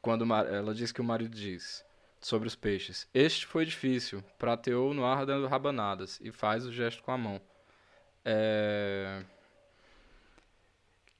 Quando 0.00 0.24
ela 0.32 0.74
diz 0.74 0.92
que 0.92 1.00
o 1.00 1.04
marido 1.04 1.34
diz 1.34 1.84
sobre 2.20 2.48
os 2.48 2.56
peixes: 2.56 3.08
Este 3.14 3.46
foi 3.46 3.64
difícil, 3.64 4.22
prateou 4.38 4.94
no 4.94 5.04
ar 5.04 5.24
dando 5.24 5.46
rabanadas 5.46 6.20
e 6.22 6.30
faz 6.30 6.66
o 6.66 6.72
gesto 6.72 7.02
com 7.02 7.12
a 7.12 7.18
mão. 7.18 7.40
É... 8.24 9.22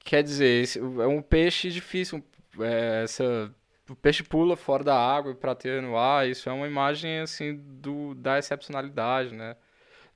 Quer 0.00 0.22
dizer, 0.22 0.66
é 0.76 1.07
um 1.07 1.22
peixe 1.22 1.70
difícil. 1.70 2.24
É, 2.61 3.02
essa, 3.04 3.54
o 3.88 3.94
peixe 3.96 4.22
pula 4.22 4.57
fora 4.57 4.83
da 4.85 4.96
água 4.96 5.33
e 5.33 5.35
prateia 5.35 5.83
no 5.83 5.96
ar. 5.96 6.28
Isso 6.28 6.48
é 6.48 6.52
uma 6.52 6.66
imagem 6.66 7.20
assim 7.20 7.54
do, 7.57 8.14
da 8.14 8.38
excepcionalidade, 8.38 9.35
né? 9.35 9.57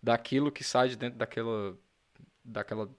Daquilo 0.02 0.52
que 0.52 0.64
sai 0.64 0.88
de 0.88 0.96
dentro 0.96 1.18
daquela 1.18 1.76
daquela 2.44 2.90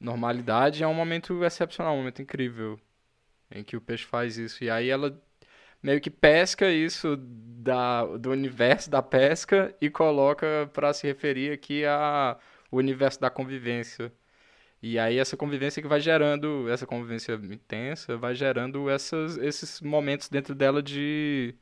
normalidade, 0.00 0.82
é 0.82 0.86
um 0.86 0.94
momento 0.94 1.44
excepcional, 1.44 1.94
um 1.94 1.98
momento 1.98 2.22
incrível 2.22 2.78
em 3.50 3.64
que 3.64 3.76
o 3.76 3.80
peixe 3.80 4.04
faz 4.04 4.36
isso. 4.38 4.62
E 4.64 4.70
aí 4.70 4.88
ela 4.88 5.20
meio 5.82 6.00
que 6.00 6.10
pesca 6.10 6.70
isso 6.70 7.16
da, 7.16 8.04
do 8.04 8.30
universo 8.30 8.90
da 8.90 9.02
pesca 9.02 9.74
e 9.80 9.88
coloca 9.90 10.70
para 10.72 10.92
se 10.92 11.06
referir 11.06 11.52
aqui 11.52 11.84
ao 11.84 12.38
universo 12.72 13.20
da 13.20 13.30
convivência. 13.30 14.12
E 14.82 14.98
aí 14.98 15.18
essa 15.18 15.36
convivência 15.36 15.82
que 15.82 15.88
vai 15.88 16.00
gerando, 16.00 16.68
essa 16.70 16.86
convivência 16.86 17.34
intensa, 17.34 18.16
vai 18.16 18.34
gerando 18.34 18.90
essas, 18.90 19.36
esses 19.38 19.80
momentos 19.80 20.28
dentro 20.28 20.54
dela 20.54 20.82
de, 20.82 21.54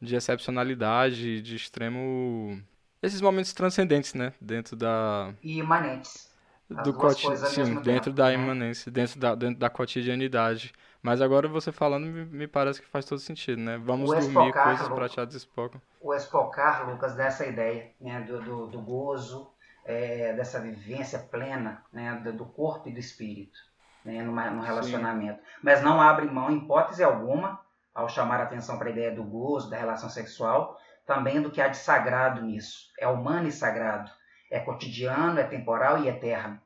de 0.00 0.16
excepcionalidade, 0.16 1.40
de 1.42 1.56
extremo 1.56 2.60
esses 3.02 3.20
momentos 3.20 3.52
transcendentes, 3.52 4.14
né? 4.14 4.32
Dentro 4.40 4.74
da. 4.74 5.32
E 5.42 5.58
imanentes. 5.58 6.30
Do 6.68 6.92
cotidiano, 6.92 7.46
sim, 7.46 7.74
dentro 7.80 8.12
da 8.12 8.26
né? 8.26 8.34
imanência, 8.34 8.90
dentro 8.90 9.18
da, 9.20 9.34
dentro 9.34 9.58
da 9.58 9.70
cotidianidade. 9.70 10.72
Mas 11.02 11.22
agora 11.22 11.46
você 11.46 11.70
falando, 11.70 12.06
me, 12.06 12.24
me 12.24 12.48
parece 12.48 12.80
que 12.80 12.88
faz 12.88 13.04
todo 13.04 13.20
sentido, 13.20 13.60
né? 13.60 13.78
Vamos 13.78 14.10
o 14.10 14.14
dormir, 14.14 14.52
coisas 14.52 14.88
prateadas 14.88 15.34
espocam. 15.34 15.80
O 16.00 16.12
espocar, 16.12 16.88
Lucas, 16.88 17.14
dessa 17.14 17.46
ideia 17.46 17.92
né? 18.00 18.20
do, 18.22 18.40
do, 18.40 18.66
do 18.66 18.80
gozo, 18.80 19.48
é, 19.84 20.32
dessa 20.32 20.60
vivência 20.60 21.18
plena 21.18 21.82
né? 21.92 22.20
do, 22.24 22.32
do, 22.32 22.44
corpo 22.44 22.88
e 22.88 22.92
do 22.92 22.98
espírito 22.98 23.58
né? 24.06 24.22
Numa, 24.22 24.48
num 24.50 24.62
relacionamento. 24.62 25.38
Sim. 25.40 25.60
Mas 25.62 25.82
não 25.82 26.00
abre 26.00 26.26
mão, 26.26 26.50
em 26.50 26.58
hipótese 26.58 27.02
alguma, 27.02 27.60
ao 27.94 28.08
chamar 28.08 28.40
a 28.40 28.44
atenção 28.44 28.78
para 28.78 28.88
a 28.88 28.92
ideia 28.92 29.14
do 29.14 29.24
gozo, 29.24 29.68
da 29.68 29.76
relação 29.76 30.08
sexual, 30.08 30.80
também 31.04 31.42
do 31.42 31.50
que 31.50 31.60
há 31.60 31.68
de 31.68 31.76
sagrado 31.76 32.40
nisso. 32.42 32.90
É 32.98 33.08
humano 33.08 33.48
e 33.48 33.52
sagrado. 33.52 34.10
É 34.50 34.60
cotidiano, 34.60 35.38
é 35.38 35.44
temporal 35.44 36.04
e 36.04 36.08
eterno. 36.08 36.60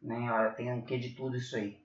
Né? 0.00 0.54
Tem 0.56 0.72
um 0.72 0.82
quê 0.82 0.98
de 0.98 1.10
tudo 1.10 1.36
isso 1.36 1.56
aí. 1.56 1.78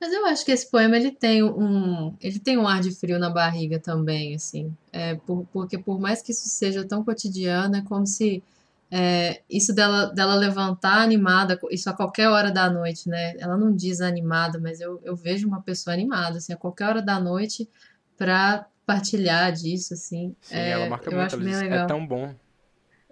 Mas 0.00 0.12
eu 0.14 0.24
acho 0.24 0.44
que 0.46 0.52
esse 0.52 0.70
poema 0.70 0.96
ele 0.96 1.10
tem 1.10 1.42
um, 1.42 2.16
ele 2.22 2.38
tem 2.38 2.56
um 2.56 2.66
ar 2.66 2.80
de 2.80 2.90
frio 2.90 3.18
na 3.18 3.28
barriga 3.28 3.78
também, 3.78 4.34
assim. 4.34 4.74
É, 4.90 5.14
por, 5.14 5.46
porque 5.52 5.76
por 5.76 6.00
mais 6.00 6.22
que 6.22 6.32
isso 6.32 6.48
seja 6.48 6.86
tão 6.86 7.04
cotidiano, 7.04 7.76
é 7.76 7.82
como 7.82 8.06
se 8.06 8.42
é, 8.90 9.42
isso 9.48 9.74
dela, 9.74 10.06
dela 10.06 10.34
levantar 10.34 11.02
animada, 11.02 11.60
isso 11.70 11.88
a 11.90 11.92
qualquer 11.92 12.28
hora 12.28 12.50
da 12.50 12.70
noite, 12.70 13.10
né? 13.10 13.34
Ela 13.38 13.58
não 13.58 13.74
diz 13.74 14.00
animada, 14.00 14.58
mas 14.58 14.80
eu, 14.80 15.00
eu 15.04 15.14
vejo 15.14 15.46
uma 15.46 15.60
pessoa 15.60 15.92
animada, 15.92 16.38
assim, 16.38 16.54
a 16.54 16.56
qualquer 16.56 16.88
hora 16.88 17.02
da 17.02 17.20
noite, 17.20 17.68
para 18.16 18.66
partilhar 18.86 19.52
disso, 19.52 19.94
assim. 19.94 20.34
Sim, 20.40 20.56
é, 20.56 20.70
ela 20.70 20.86
marca 20.88 21.10
muito, 21.10 21.34
ela 21.34 21.44
diz, 21.44 21.56
é 21.58 21.62
legal. 21.62 21.84
é 21.84 21.86
tão 21.86 22.06
bom. 22.06 22.34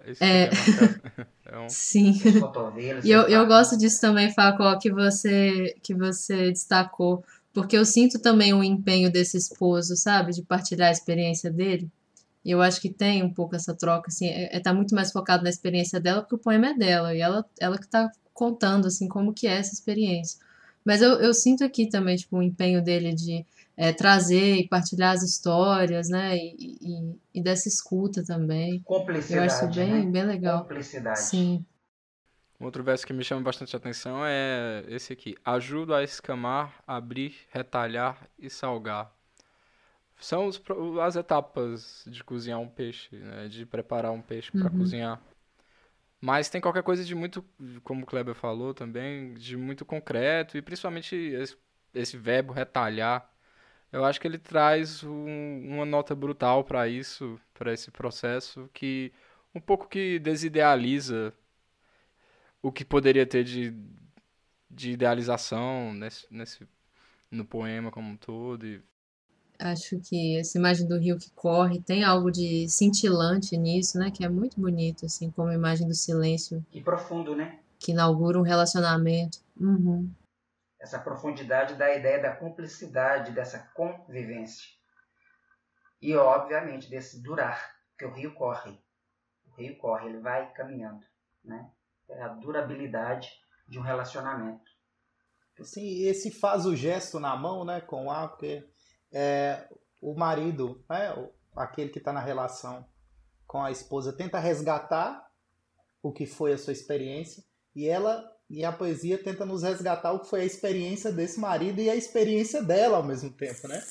Isso 0.05 0.23
é... 0.23 0.49
é 1.45 1.59
um... 1.59 1.69
Sim. 1.69 2.13
e 3.03 3.11
eu, 3.11 3.21
eu 3.23 3.45
gosto 3.45 3.77
disso 3.77 4.01
também, 4.01 4.31
Facó, 4.33 4.77
que 4.77 4.91
você, 4.91 5.75
que 5.83 5.93
você 5.93 6.51
destacou, 6.51 7.23
porque 7.53 7.77
eu 7.77 7.85
sinto 7.85 8.19
também 8.19 8.53
o 8.53 8.63
empenho 8.63 9.11
desse 9.11 9.37
esposo, 9.37 9.95
sabe, 9.95 10.31
de 10.31 10.43
partilhar 10.43 10.89
a 10.89 10.93
experiência 10.93 11.51
dele. 11.51 11.89
E 12.43 12.51
eu 12.51 12.61
acho 12.61 12.79
que 12.79 12.89
tem 12.89 13.21
um 13.23 13.33
pouco 13.33 13.55
essa 13.55 13.73
troca, 13.73 14.07
assim, 14.07 14.27
é, 14.27 14.55
é 14.55 14.59
tá 14.59 14.73
muito 14.73 14.95
mais 14.95 15.11
focado 15.11 15.43
na 15.43 15.49
experiência 15.49 15.99
dela, 15.99 16.21
porque 16.21 16.35
o 16.35 16.39
poema 16.39 16.67
é 16.67 16.73
dela, 16.73 17.13
e 17.13 17.19
ela, 17.19 17.45
ela 17.59 17.77
que 17.77 17.87
tá 17.87 18.09
contando, 18.33 18.87
assim, 18.87 19.07
como 19.07 19.33
que 19.33 19.47
é 19.47 19.57
essa 19.57 19.73
experiência. 19.73 20.39
Mas 20.85 21.01
eu, 21.01 21.19
eu 21.19 21.33
sinto 21.33 21.63
aqui 21.63 21.87
também, 21.87 22.15
tipo, 22.15 22.37
o 22.37 22.43
empenho 22.43 22.81
dele 22.81 23.13
de 23.13 23.45
é, 23.79 23.93
trazer 23.93 24.57
e 24.57 24.67
partilhar 24.67 25.13
as 25.13 25.23
histórias, 25.23 26.09
né? 26.09 26.35
E, 26.35 26.77
e, 26.81 27.19
e, 27.35 27.41
dessa 27.41 27.69
escuta 27.69 28.21
também. 28.25 28.81
Cumplicidade. 28.81 29.39
Eu 29.39 29.43
acho 29.43 29.73
bem, 29.73 30.05
né? 30.05 30.11
bem 30.11 30.23
legal. 30.25 30.63
Cumplicidade. 30.63 31.21
Sim. 31.21 31.65
Outro 32.59 32.83
verso 32.83 33.07
que 33.07 33.13
me 33.13 33.23
chama 33.23 33.41
bastante 33.41 33.73
atenção 33.73 34.19
é 34.25 34.83
esse 34.89 35.13
aqui. 35.13 35.33
Ajuda 35.45 35.95
a 35.95 36.03
escamar, 36.03 36.83
abrir, 36.85 37.33
retalhar 37.51 38.27
e 38.37 38.49
salgar. 38.49 39.09
São 40.19 40.47
os, 40.47 40.61
as 41.01 41.15
etapas 41.15 42.03
de 42.05 42.21
cozinhar 42.21 42.59
um 42.59 42.67
peixe, 42.67 43.15
né? 43.15 43.47
de 43.47 43.65
preparar 43.65 44.11
um 44.11 44.21
peixe 44.21 44.51
para 44.51 44.69
uhum. 44.69 44.79
cozinhar. 44.79 45.21
Mas 46.19 46.49
tem 46.49 46.59
qualquer 46.59 46.83
coisa 46.83 47.05
de 47.05 47.15
muito, 47.15 47.45
como 47.85 48.03
o 48.03 48.05
Kleber 48.05 48.35
falou 48.35 48.73
também, 48.73 49.35
de 49.35 49.55
muito 49.55 49.85
concreto 49.85 50.57
e 50.57 50.61
principalmente 50.61 51.15
esse, 51.15 51.55
esse 51.93 52.17
verbo 52.17 52.51
retalhar 52.51 53.25
Eu 53.91 54.05
acho 54.05 54.21
que 54.21 54.27
ele 54.27 54.37
traz 54.37 55.03
um, 55.03 55.61
uma 55.67 55.85
nota 55.85 56.13
brutal 56.15 56.63
para 56.63 56.87
isso, 56.87 57.39
para 57.53 57.73
esse 57.73 57.89
processo, 57.89 58.69
que 58.73 59.11
um 59.53 59.59
pouco 59.59 59.87
que 59.87 60.19
desidealiza 60.19 61.33
o 62.61 62.71
que 62.71 62.85
poderia 62.85 63.25
ter 63.25 63.43
de, 63.43 63.73
de 64.69 64.91
idealização 64.91 65.93
nesse, 65.93 66.27
nesse, 66.29 66.67
no 67.31 67.43
poema 67.43 67.89
como 67.89 68.09
um 68.09 68.17
todo. 68.17 68.65
E... 68.65 68.81
Acho 69.57 69.99
que 69.99 70.37
essa 70.37 70.57
imagem 70.57 70.87
do 70.87 70.99
rio 70.99 71.17
que 71.17 71.31
corre 71.31 71.81
tem 71.81 72.03
algo 72.03 72.31
de 72.31 72.69
cintilante 72.69 73.57
nisso, 73.57 73.97
né? 73.97 74.11
Que 74.11 74.23
é 74.23 74.29
muito 74.29 74.59
bonito, 74.61 75.05
assim, 75.05 75.31
como 75.31 75.49
a 75.49 75.55
imagem 75.55 75.87
do 75.87 75.95
silêncio. 75.95 76.63
E 76.71 76.81
profundo, 76.81 77.35
né? 77.35 77.59
Que 77.79 77.91
inaugura 77.91 78.37
um 78.37 78.43
relacionamento. 78.43 79.39
Uhum 79.59 80.09
essa 80.79 80.99
profundidade 80.99 81.75
da 81.75 81.93
ideia 81.93 82.21
da 82.21 82.35
cumplicidade, 82.35 83.31
dessa 83.31 83.59
convivência. 83.73 84.65
E, 86.01 86.15
obviamente, 86.15 86.89
desse 86.89 87.21
durar, 87.21 87.75
que 87.97 88.05
o 88.05 88.13
rio 88.13 88.33
corre. 88.33 88.81
O 89.45 89.55
rio 89.55 89.77
corre, 89.77 90.07
ele 90.07 90.19
vai 90.19 90.51
caminhando. 90.53 91.05
Né? 91.43 91.69
É 92.09 92.21
a 92.21 92.29
durabilidade 92.29 93.29
de 93.67 93.77
um 93.77 93.81
relacionamento. 93.81 94.69
Sim, 95.61 96.03
esse 96.03 96.31
faz 96.31 96.65
o 96.65 96.75
gesto 96.75 97.19
na 97.19 97.35
mão, 97.35 97.65
né, 97.65 97.81
com 97.81 98.09
ar, 98.09 98.29
porque 98.29 98.65
é, 99.11 99.67
o 100.01 100.15
marido, 100.15 100.83
né, 100.89 101.13
aquele 101.55 101.89
que 101.89 101.99
está 101.99 102.13
na 102.13 102.21
relação 102.21 102.87
com 103.45 103.61
a 103.61 103.69
esposa, 103.69 104.15
tenta 104.15 104.39
resgatar 104.39 105.29
o 106.01 106.13
que 106.13 106.25
foi 106.25 106.53
a 106.53 106.57
sua 106.57 106.71
experiência 106.71 107.43
e 107.75 107.87
ela 107.87 108.23
e 108.49 108.65
a 108.65 108.71
poesia 108.71 109.21
tenta 109.21 109.45
nos 109.45 109.61
resgatar 109.61 110.11
o 110.11 110.19
que 110.19 110.29
foi 110.29 110.41
a 110.41 110.45
experiência 110.45 111.11
desse 111.11 111.39
marido 111.39 111.79
e 111.79 111.89
a 111.89 111.95
experiência 111.95 112.63
dela 112.63 112.97
ao 112.97 113.03
mesmo 113.03 113.29
tempo, 113.29 113.67
né? 113.67 113.81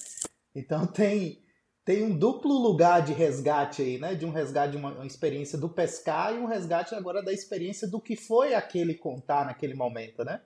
Então 0.54 0.84
tem 0.88 1.42
tem 1.84 2.02
um 2.02 2.18
duplo 2.18 2.52
lugar 2.52 3.00
de 3.00 3.14
resgate 3.14 3.80
aí, 3.80 3.98
né? 3.98 4.14
De 4.14 4.26
um 4.26 4.30
resgate 4.30 4.72
de 4.72 4.76
uma, 4.76 4.92
uma, 4.92 5.06
experiência 5.06 5.56
do 5.56 5.70
pescar 5.70 6.34
e 6.34 6.38
um 6.38 6.44
resgate 6.44 6.94
agora 6.94 7.22
da 7.22 7.32
experiência 7.32 7.88
do 7.88 7.98
que 7.98 8.14
foi 8.14 8.52
aquele 8.52 8.94
contar 8.94 9.46
naquele 9.46 9.74
momento, 9.74 10.22
né? 10.22 10.42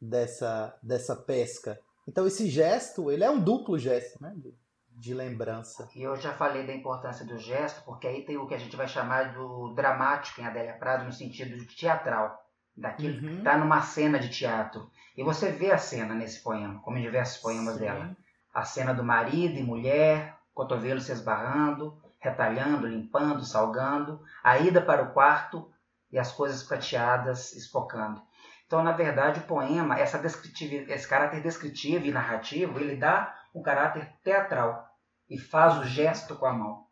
Dessa, 0.00 0.78
dessa 0.82 1.14
pesca. 1.14 1.78
Então 2.08 2.26
esse 2.26 2.48
gesto, 2.48 3.10
ele 3.10 3.24
é 3.24 3.30
um 3.30 3.42
duplo 3.42 3.78
gesto, 3.78 4.22
né? 4.22 4.32
De, 4.36 4.54
de 4.88 5.12
lembrança. 5.12 5.86
E 5.94 6.02
eu 6.02 6.16
já 6.16 6.32
falei 6.32 6.66
da 6.66 6.72
importância 6.72 7.26
do 7.26 7.36
gesto, 7.36 7.84
porque 7.84 8.06
aí 8.06 8.24
tem 8.24 8.38
o 8.38 8.46
que 8.46 8.54
a 8.54 8.58
gente 8.58 8.76
vai 8.76 8.88
chamar 8.88 9.34
do 9.34 9.74
dramático 9.74 10.40
em 10.40 10.46
Adélia 10.46 10.78
Prado, 10.78 11.04
no 11.04 11.12
sentido 11.12 11.62
teatral 11.74 12.43
daquilo 12.76 13.14
uhum. 13.14 13.34
que 13.34 13.38
está 13.38 13.56
numa 13.56 13.80
cena 13.82 14.18
de 14.18 14.28
teatro. 14.28 14.90
E 15.16 15.22
você 15.22 15.50
vê 15.50 15.70
a 15.70 15.78
cena 15.78 16.14
nesse 16.14 16.42
poema, 16.42 16.80
como 16.80 16.98
em 16.98 17.02
diversos 17.02 17.40
poemas 17.40 17.74
Sim. 17.74 17.80
dela. 17.80 18.16
A 18.52 18.64
cena 18.64 18.92
do 18.92 19.04
marido 19.04 19.58
e 19.58 19.62
mulher, 19.62 20.36
cotovelo 20.52 21.00
se 21.00 21.12
esbarrando, 21.12 22.00
retalhando, 22.20 22.86
limpando, 22.86 23.44
salgando, 23.44 24.20
a 24.42 24.58
ida 24.58 24.80
para 24.80 25.02
o 25.02 25.12
quarto 25.12 25.70
e 26.10 26.18
as 26.18 26.32
coisas 26.32 26.62
prateadas 26.62 27.52
espocando. 27.52 28.22
Então, 28.66 28.82
na 28.82 28.92
verdade, 28.92 29.40
o 29.40 29.44
poema, 29.44 29.98
essa 29.98 30.20
esse 30.24 31.08
caráter 31.08 31.42
descritivo 31.42 32.06
e 32.06 32.12
narrativo, 32.12 32.80
ele 32.80 32.96
dá 32.96 33.36
um 33.54 33.62
caráter 33.62 34.10
teatral 34.22 34.88
e 35.28 35.38
faz 35.38 35.78
o 35.78 35.84
gesto 35.84 36.34
com 36.34 36.46
a 36.46 36.52
mão. 36.52 36.86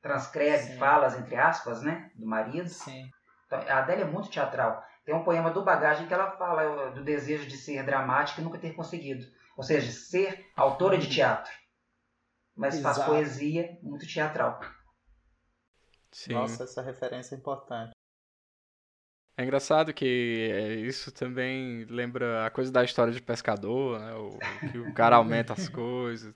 Transcreve 0.00 0.72
Sim. 0.72 0.78
falas, 0.78 1.18
entre 1.18 1.36
aspas, 1.36 1.82
né, 1.82 2.10
do 2.14 2.26
marido. 2.26 2.68
Sim. 2.68 3.10
Então, 3.46 3.58
a 3.58 3.78
Adélia 3.78 4.04
é 4.04 4.06
muito 4.06 4.30
teatral. 4.30 4.84
Tem 5.04 5.14
um 5.14 5.22
poema 5.22 5.50
do 5.50 5.62
Bagagem 5.62 6.06
que 6.06 6.14
ela 6.14 6.30
fala 6.32 6.90
do 6.90 7.04
desejo 7.04 7.46
de 7.46 7.56
ser 7.56 7.84
dramática 7.84 8.40
e 8.40 8.44
nunca 8.44 8.58
ter 8.58 8.72
conseguido. 8.74 9.26
Ou 9.56 9.62
seja, 9.62 9.92
ser 9.92 10.50
autora 10.56 10.96
de 10.96 11.08
teatro. 11.08 11.52
Mas 12.56 12.76
Exato. 12.76 12.96
faz 12.96 13.08
poesia 13.08 13.78
muito 13.82 14.06
teatral. 14.06 14.60
Sim. 16.10 16.34
Nossa, 16.34 16.64
essa 16.64 16.80
referência 16.80 17.34
é 17.34 17.38
importante. 17.38 17.92
É 19.36 19.42
engraçado 19.42 19.92
que 19.92 20.48
é, 20.52 20.74
isso 20.74 21.10
também 21.10 21.84
lembra 21.86 22.46
a 22.46 22.50
coisa 22.50 22.70
da 22.70 22.84
história 22.84 23.12
de 23.12 23.20
pescador, 23.20 23.98
né? 23.98 24.14
O, 24.14 24.38
que 24.70 24.78
o 24.78 24.94
cara 24.94 25.16
aumenta 25.16 25.52
as 25.52 25.68
coisas. 25.68 26.32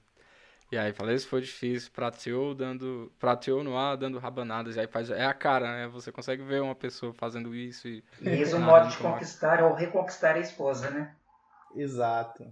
E 0.71 0.77
aí 0.77 0.93
falei, 0.93 1.17
isso 1.17 1.29
foi 1.29 1.41
difícil, 1.41 1.91
prateou 1.93 2.55
dando, 2.55 3.11
prateou 3.19 3.65
no 3.65 3.77
ar 3.77 3.97
dando 3.97 4.19
rabanadas, 4.19 4.77
e 4.77 4.81
aí 4.81 4.87
faz, 4.87 5.09
é 5.09 5.25
a 5.25 5.33
cara, 5.33 5.73
né? 5.73 5.89
Você 5.89 6.13
consegue 6.13 6.43
ver 6.43 6.61
uma 6.61 6.75
pessoa 6.75 7.15
fazendo 7.15 7.55
isso 7.55 7.89
e... 7.89 8.05
É 8.23 8.55
um 8.55 8.61
modo 8.61 8.89
de 8.89 8.99
conquistar 8.99 9.65
ou 9.65 9.75
reconquistar 9.75 10.37
a 10.37 10.41
esposa, 10.41 10.91
né? 10.91 11.17
Exato. 11.75 12.45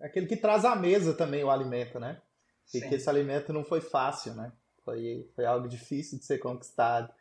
Aquele 0.00 0.26
que 0.26 0.36
traz 0.36 0.64
à 0.64 0.76
mesa 0.76 1.12
também 1.12 1.42
o 1.42 1.50
alimento, 1.50 1.98
né? 1.98 2.22
Sim. 2.64 2.78
E 2.78 2.88
que 2.88 2.94
esse 2.94 3.10
alimento 3.10 3.52
não 3.52 3.64
foi 3.64 3.80
fácil, 3.80 4.34
né? 4.34 4.52
Foi, 4.84 5.28
foi 5.34 5.44
algo 5.44 5.68
difícil 5.68 6.18
de 6.18 6.24
ser 6.24 6.38
conquistado. 6.38 7.12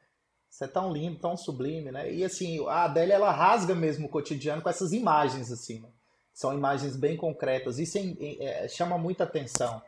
Isso 0.49 0.63
é 0.63 0.67
tão 0.67 0.93
lindo, 0.93 1.19
tão 1.19 1.35
sublime, 1.35 1.91
né? 1.91 2.11
E 2.11 2.23
assim, 2.23 2.63
a 2.67 2.83
Adélia, 2.83 3.15
ela 3.15 3.31
rasga 3.31 3.73
mesmo 3.73 4.05
o 4.05 4.09
cotidiano 4.09 4.61
com 4.61 4.69
essas 4.69 4.91
imagens, 4.91 5.51
assim, 5.51 5.79
né? 5.81 5.89
São 6.39 6.53
imagens 6.53 6.95
bem 6.95 7.17
concretas. 7.17 7.79
Isso 7.79 7.97
é, 7.97 8.65
chama 8.69 8.97
muita 8.97 9.25
atenção. 9.25 9.81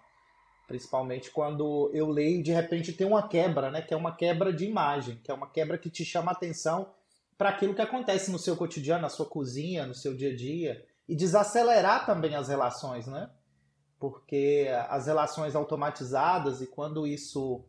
Principalmente 0.67 1.31
quando 1.31 1.89
eu 1.93 2.09
leio 2.09 2.41
e 2.41 2.43
de 2.43 2.51
repente 2.51 2.91
tem 2.91 3.07
uma 3.07 3.25
quebra, 3.25 3.71
né? 3.71 3.81
Que 3.81 3.93
é 3.93 3.97
uma 3.97 4.13
quebra 4.13 4.51
de 4.51 4.65
imagem, 4.65 5.15
que 5.23 5.31
é 5.31 5.33
uma 5.33 5.49
quebra 5.49 5.77
que 5.77 5.89
te 5.89 6.03
chama 6.03 6.33
atenção 6.33 6.89
para 7.37 7.47
aquilo 7.47 7.73
que 7.73 7.81
acontece 7.81 8.29
no 8.29 8.37
seu 8.37 8.57
cotidiano, 8.57 9.03
na 9.03 9.07
sua 9.07 9.25
cozinha, 9.25 9.85
no 9.85 9.95
seu 9.95 10.13
dia 10.13 10.33
a 10.33 10.35
dia. 10.35 10.85
E 11.07 11.15
desacelerar 11.15 12.05
também 12.05 12.35
as 12.35 12.49
relações, 12.49 13.07
né? 13.07 13.29
Porque 13.97 14.67
as 14.89 15.05
relações 15.07 15.55
automatizadas 15.55 16.59
e 16.59 16.67
quando 16.67 17.07
isso 17.07 17.63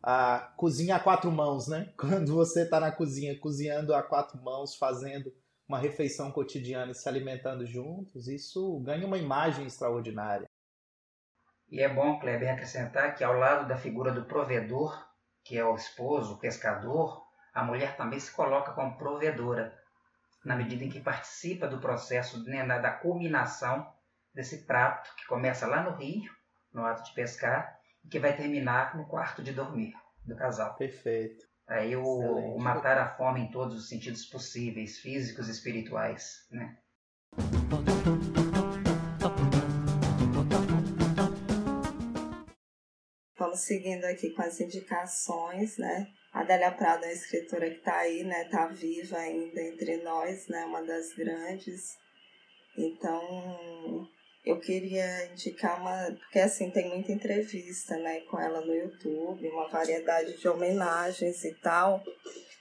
a 0.00 0.52
cozinha 0.56 0.94
a 0.94 1.00
quatro 1.00 1.32
mãos, 1.32 1.66
né? 1.66 1.92
Quando 1.98 2.32
você 2.32 2.62
está 2.62 2.78
na 2.78 2.92
cozinha 2.92 3.36
cozinhando 3.36 3.92
a 3.92 4.04
quatro 4.04 4.40
mãos, 4.40 4.76
fazendo 4.76 5.34
uma 5.70 5.78
refeição 5.78 6.32
cotidiana 6.32 6.90
e 6.90 6.94
se 6.96 7.08
alimentando 7.08 7.64
juntos, 7.64 8.26
isso 8.26 8.80
ganha 8.80 9.06
uma 9.06 9.16
imagem 9.16 9.66
extraordinária. 9.66 10.50
E 11.68 11.80
é 11.80 11.88
bom, 11.88 12.18
Kleber, 12.18 12.52
acrescentar 12.52 13.14
que 13.14 13.22
ao 13.22 13.34
lado 13.34 13.68
da 13.68 13.76
figura 13.76 14.10
do 14.10 14.24
provedor, 14.24 15.00
que 15.44 15.56
é 15.56 15.64
o 15.64 15.76
esposo, 15.76 16.34
o 16.34 16.38
pescador, 16.38 17.24
a 17.54 17.62
mulher 17.62 17.96
também 17.96 18.18
se 18.18 18.32
coloca 18.32 18.72
como 18.72 18.98
provedora, 18.98 19.72
na 20.44 20.56
medida 20.56 20.82
em 20.82 20.88
que 20.88 20.98
participa 20.98 21.68
do 21.68 21.78
processo 21.78 22.42
né, 22.42 22.66
da 22.66 22.90
culminação 22.90 23.88
desse 24.34 24.66
prato 24.66 25.14
que 25.14 25.26
começa 25.28 25.68
lá 25.68 25.84
no 25.84 25.92
rio, 25.92 26.32
no 26.72 26.84
ato 26.84 27.04
de 27.04 27.14
pescar, 27.14 27.78
e 28.04 28.08
que 28.08 28.18
vai 28.18 28.36
terminar 28.36 28.96
no 28.96 29.06
quarto 29.06 29.40
de 29.40 29.52
dormir 29.52 29.94
do 30.26 30.34
casal. 30.34 30.74
Perfeito. 30.74 31.49
Aí 31.70 31.94
o, 31.94 32.02
o, 32.02 32.58
matar 32.58 32.98
a 32.98 33.16
fome 33.16 33.42
em 33.42 33.50
todos 33.52 33.76
os 33.76 33.88
sentidos 33.88 34.26
possíveis, 34.26 34.98
físicos 34.98 35.46
e 35.46 35.52
espirituais, 35.52 36.44
né? 36.50 36.76
Vamos 43.38 43.60
seguindo 43.60 44.04
aqui 44.04 44.30
com 44.30 44.42
as 44.42 44.60
indicações, 44.60 45.78
né? 45.78 46.08
A 46.32 46.40
Adélia 46.40 46.72
Prado 46.72 47.04
é 47.04 47.06
uma 47.06 47.12
escritora 47.12 47.70
que 47.70 47.76
está 47.76 47.98
aí, 47.98 48.24
né? 48.24 48.42
Está 48.42 48.66
viva 48.66 49.16
ainda 49.18 49.62
entre 49.62 49.98
nós, 49.98 50.48
né? 50.48 50.64
Uma 50.64 50.82
das 50.82 51.14
grandes. 51.14 51.96
Então, 52.76 54.08
eu 54.44 54.58
queria 54.58 55.26
indicar 55.26 55.80
uma. 55.80 56.16
Porque 56.18 56.38
assim, 56.38 56.70
tem 56.70 56.88
muita 56.88 57.12
entrevista 57.12 57.96
né, 57.96 58.20
com 58.22 58.38
ela 58.38 58.60
no 58.60 58.74
YouTube, 58.74 59.48
uma 59.48 59.68
variedade 59.68 60.38
de 60.38 60.48
homenagens 60.48 61.44
e 61.44 61.54
tal. 61.54 62.02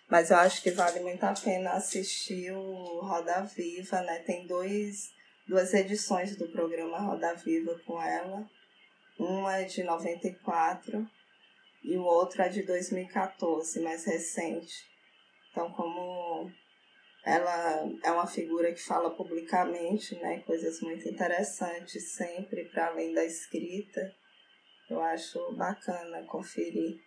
Mas 0.10 0.32
eu 0.32 0.38
acho 0.38 0.62
que 0.64 0.72
vale 0.72 1.00
muito 1.02 1.24
a 1.24 1.34
pena 1.34 1.74
assistir 1.74 2.52
o 2.52 3.00
Roda 3.02 3.42
Viva, 3.42 4.02
né? 4.02 4.20
Tem 4.20 4.48
dois, 4.48 5.12
duas 5.48 5.74
edições 5.74 6.36
do 6.36 6.50
programa 6.52 7.00
Roda 7.00 7.34
Viva 7.36 7.80
com 7.86 8.02
ela. 8.02 8.50
Uma 9.20 9.58
é 9.58 9.66
de 9.66 9.84
94 9.84 11.08
e 11.84 11.98
o 11.98 12.04
outro 12.04 12.42
é 12.42 12.50
de 12.50 12.64
2014, 12.64 13.82
mais 13.82 14.06
recente. 14.06 14.74
Então, 15.52 15.72
como 15.74 16.52
ela 17.30 17.88
é 18.04 18.12
uma 18.12 18.26
figura 18.26 18.74
que 18.74 18.82
fala 18.82 19.16
publicamente, 19.16 20.16
né, 20.16 20.40
coisas 20.40 20.82
muito 20.82 21.08
interessantes 21.08 22.16
sempre 22.16 22.66
para 22.66 22.88
além 22.88 23.14
da 23.14 23.24
escrita. 23.24 24.02
Eu 24.90 25.02
acho 25.02 25.56
bacana 25.56 26.26
conferir. 26.26 26.98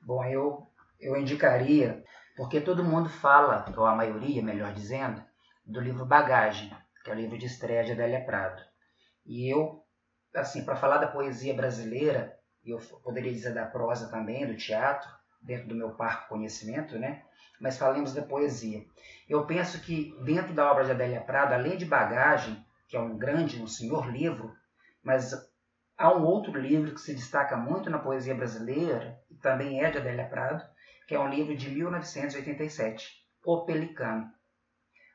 Bom, 0.00 0.24
eu 0.24 0.66
eu 1.02 1.16
indicaria, 1.16 2.02
porque 2.36 2.60
todo 2.60 2.84
mundo 2.84 3.08
fala, 3.08 3.64
ou 3.76 3.84
a 3.84 3.94
maioria, 3.94 4.40
melhor 4.40 4.72
dizendo, 4.72 5.22
do 5.66 5.80
livro 5.80 6.06
Bagagem, 6.06 6.70
que 7.04 7.10
é 7.10 7.12
o 7.12 7.16
livro 7.16 7.36
de 7.36 7.46
estreia 7.46 7.82
de 7.82 7.90
Adélia 7.90 8.24
Prado. 8.24 8.62
E 9.26 9.52
eu, 9.52 9.84
assim, 10.32 10.64
para 10.64 10.76
falar 10.76 10.98
da 10.98 11.08
poesia 11.08 11.52
brasileira, 11.52 12.38
e 12.64 12.70
eu 12.70 12.78
poderia 13.02 13.32
dizer 13.32 13.52
da 13.52 13.66
prosa 13.66 14.08
também, 14.10 14.46
do 14.46 14.56
teatro, 14.56 15.10
dentro 15.42 15.68
do 15.68 15.74
meu 15.74 15.90
parco 15.90 16.28
conhecimento, 16.28 16.98
né? 16.98 17.22
mas 17.62 17.78
falemos 17.78 18.12
da 18.12 18.22
poesia. 18.22 18.84
Eu 19.28 19.46
penso 19.46 19.80
que 19.80 20.12
dentro 20.24 20.52
da 20.52 20.68
obra 20.68 20.84
de 20.84 20.90
Adélia 20.90 21.20
Prado, 21.20 21.54
além 21.54 21.78
de 21.78 21.84
bagagem, 21.84 22.62
que 22.88 22.96
é 22.96 23.00
um 23.00 23.16
grande, 23.16 23.62
um 23.62 23.68
senhor 23.68 24.10
livro, 24.10 24.52
mas 25.00 25.32
há 25.96 26.12
um 26.12 26.24
outro 26.24 26.58
livro 26.58 26.92
que 26.92 27.00
se 27.00 27.14
destaca 27.14 27.56
muito 27.56 27.88
na 27.88 28.00
poesia 28.00 28.34
brasileira, 28.34 29.16
e 29.30 29.36
também 29.36 29.80
é 29.80 29.88
de 29.88 29.98
Adélia 29.98 30.28
Prado, 30.28 30.64
que 31.06 31.14
é 31.14 31.20
um 31.20 31.28
livro 31.28 31.56
de 31.56 31.70
1987, 31.70 33.24
O 33.44 33.64
Pelicano. 33.64 34.28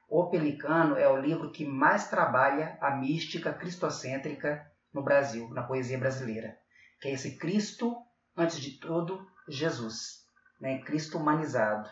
O 0.07 0.29
Pelicano 0.29 0.95
é 0.95 1.07
o 1.09 1.19
livro 1.19 1.51
que 1.51 1.65
mais 1.65 2.09
trabalha 2.09 2.77
a 2.79 2.91
mística 2.91 3.51
cristocêntrica 3.51 4.71
no 4.93 5.03
Brasil, 5.03 5.49
na 5.49 5.63
poesia 5.63 5.97
brasileira, 5.97 6.57
que 7.01 7.09
é 7.09 7.11
esse 7.11 7.37
Cristo, 7.37 7.93
antes 8.37 8.59
de 8.59 8.79
tudo, 8.79 9.25
Jesus, 9.49 10.25
né? 10.61 10.79
Cristo 10.83 11.17
humanizado. 11.17 11.89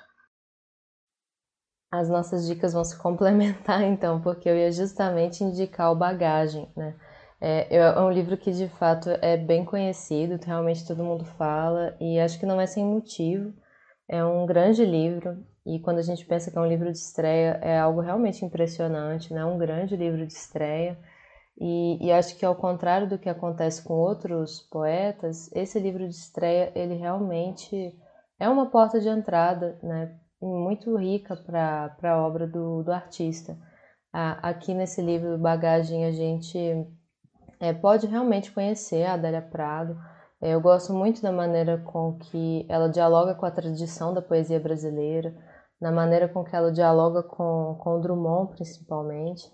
As 1.91 2.09
nossas 2.09 2.45
dicas 2.45 2.73
vão 2.73 2.83
se 2.83 2.97
complementar 3.01 3.81
então, 3.83 4.21
porque 4.21 4.47
eu 4.47 4.55
ia 4.55 4.71
justamente 4.71 5.43
indicar 5.43 5.91
o 5.91 5.95
Bagagem, 5.95 6.71
né? 6.75 6.95
É, 7.41 7.75
é 7.75 7.99
um 7.99 8.11
livro 8.11 8.37
que 8.37 8.51
de 8.51 8.67
fato 8.69 9.09
é 9.21 9.35
bem 9.37 9.65
conhecido, 9.65 10.39
realmente 10.43 10.87
todo 10.87 11.03
mundo 11.03 11.25
fala, 11.25 11.95
e 11.99 12.19
acho 12.19 12.39
que 12.39 12.45
não 12.45 12.59
é 12.61 12.65
sem 12.65 12.85
motivo. 12.85 13.53
É 14.07 14.23
um 14.23 14.45
grande 14.45 14.85
livro, 14.85 15.45
e 15.65 15.79
quando 15.79 15.97
a 15.97 16.01
gente 16.03 16.25
pensa 16.25 16.51
que 16.51 16.57
é 16.57 16.61
um 16.61 16.67
livro 16.67 16.91
de 16.91 16.97
estreia, 16.97 17.59
é 17.61 17.77
algo 17.79 17.99
realmente 18.01 18.45
impressionante, 18.45 19.33
né? 19.33 19.43
Um 19.43 19.57
grande 19.57 19.95
livro 19.95 20.25
de 20.25 20.33
estreia. 20.33 20.97
E, 21.57 22.05
e, 22.05 22.11
acho 22.11 22.35
que 22.37 22.45
ao 22.45 22.55
contrário 22.55 23.07
do 23.07 23.17
que 23.17 23.29
acontece 23.29 23.81
com 23.81 23.93
outros 23.93 24.59
poetas, 24.69 25.49
esse 25.53 25.79
livro 25.79 26.07
de 26.07 26.13
estreia 26.13 26.71
ele 26.75 26.95
realmente 26.95 27.97
é 28.37 28.49
uma 28.49 28.69
porta 28.69 28.99
de 28.99 29.07
entrada, 29.07 29.79
né? 29.81 30.17
Muito 30.41 30.97
rica 30.97 31.35
para 31.35 31.95
a 32.03 32.17
obra 32.25 32.45
do, 32.45 32.83
do 32.83 32.91
artista. 32.91 33.57
aqui 34.11 34.73
nesse 34.73 35.01
livro 35.01 35.37
Bagagem 35.37 36.05
a 36.05 36.11
gente 36.11 36.57
é, 37.59 37.73
pode 37.73 38.05
realmente 38.07 38.51
conhecer 38.51 39.05
a 39.05 39.13
Adélia 39.13 39.41
Prado. 39.41 39.97
É, 40.41 40.53
eu 40.53 40.61
gosto 40.61 40.93
muito 40.93 41.21
da 41.21 41.31
maneira 41.31 41.77
com 41.77 42.17
que 42.17 42.65
ela 42.69 42.89
dialoga 42.89 43.33
com 43.33 43.45
a 43.45 43.51
tradição 43.51 44.13
da 44.13 44.21
poesia 44.21 44.59
brasileira, 44.59 45.33
na 45.79 45.91
maneira 45.91 46.27
com 46.27 46.43
que 46.43 46.55
ela 46.55 46.71
dialoga 46.71 47.23
com, 47.23 47.77
com 47.79 48.01
Drummond, 48.01 48.51
principalmente, 48.53 49.49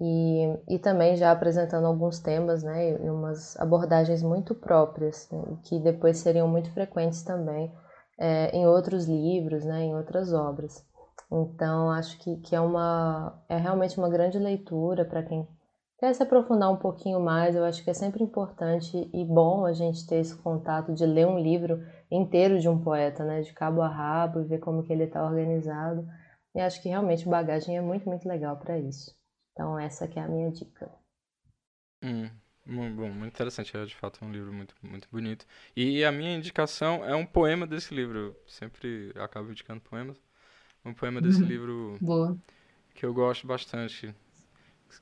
e, 0.00 0.58
e 0.68 0.78
também 0.78 1.16
já 1.16 1.32
apresentando 1.32 1.86
alguns 1.86 2.20
temas 2.20 2.62
né, 2.62 2.92
e 3.04 3.10
umas 3.10 3.58
abordagens 3.58 4.22
muito 4.22 4.54
próprias, 4.54 5.28
né, 5.30 5.42
que 5.64 5.78
depois 5.80 6.18
seriam 6.18 6.46
muito 6.46 6.70
frequentes 6.72 7.22
também 7.22 7.72
é, 8.18 8.56
em 8.56 8.66
outros 8.66 9.06
livros, 9.06 9.64
né, 9.64 9.82
em 9.84 9.94
outras 9.94 10.32
obras. 10.32 10.86
Então, 11.30 11.90
acho 11.90 12.18
que, 12.18 12.36
que 12.38 12.54
é, 12.54 12.60
uma, 12.60 13.42
é 13.48 13.56
realmente 13.56 13.98
uma 13.98 14.08
grande 14.08 14.38
leitura 14.38 15.04
para 15.04 15.22
quem 15.22 15.46
quer 15.98 16.14
se 16.14 16.22
aprofundar 16.22 16.70
um 16.70 16.76
pouquinho 16.76 17.20
mais. 17.20 17.54
Eu 17.54 17.64
acho 17.64 17.82
que 17.82 17.90
é 17.90 17.94
sempre 17.94 18.22
importante 18.22 19.10
e 19.12 19.24
bom 19.24 19.66
a 19.66 19.72
gente 19.72 20.06
ter 20.06 20.16
esse 20.16 20.36
contato 20.36 20.94
de 20.94 21.04
ler 21.04 21.26
um 21.26 21.38
livro 21.38 21.84
inteiro 22.10 22.58
de 22.60 22.68
um 22.68 22.82
poeta, 22.82 23.24
né, 23.24 23.40
de 23.40 23.52
cabo 23.52 23.82
a 23.82 23.88
rabo, 23.88 24.40
e 24.40 24.44
ver 24.44 24.58
como 24.58 24.82
que 24.82 24.92
ele 24.92 25.04
está 25.04 25.24
organizado. 25.24 26.06
E 26.54 26.60
acho 26.60 26.80
que 26.80 26.88
realmente 26.88 27.28
bagagem 27.28 27.76
é 27.76 27.80
muito, 27.80 28.08
muito 28.08 28.26
legal 28.26 28.56
para 28.56 28.78
isso. 28.78 29.17
Então 29.58 29.76
essa 29.76 30.06
que 30.06 30.20
é 30.20 30.22
a 30.22 30.28
minha 30.28 30.52
dica. 30.52 30.88
Hum, 32.00 32.30
bom, 32.64 33.10
muito 33.10 33.34
interessante. 33.34 33.76
É 33.76 33.84
de 33.84 33.96
fato 33.96 34.24
um 34.24 34.30
livro 34.30 34.52
muito, 34.52 34.72
muito 34.80 35.08
bonito. 35.10 35.44
E 35.74 36.04
a 36.04 36.12
minha 36.12 36.36
indicação 36.36 37.04
é 37.04 37.12
um 37.16 37.26
poema 37.26 37.66
desse 37.66 37.92
livro. 37.92 38.18
Eu 38.18 38.36
sempre 38.46 39.12
acabo 39.16 39.50
indicando 39.50 39.80
poemas. 39.80 40.16
Um 40.84 40.94
poema 40.94 41.20
desse 41.20 41.42
uhum. 41.42 41.48
livro 41.48 41.98
Boa. 42.00 42.38
que 42.94 43.04
eu 43.04 43.12
gosto 43.12 43.48
bastante, 43.48 44.14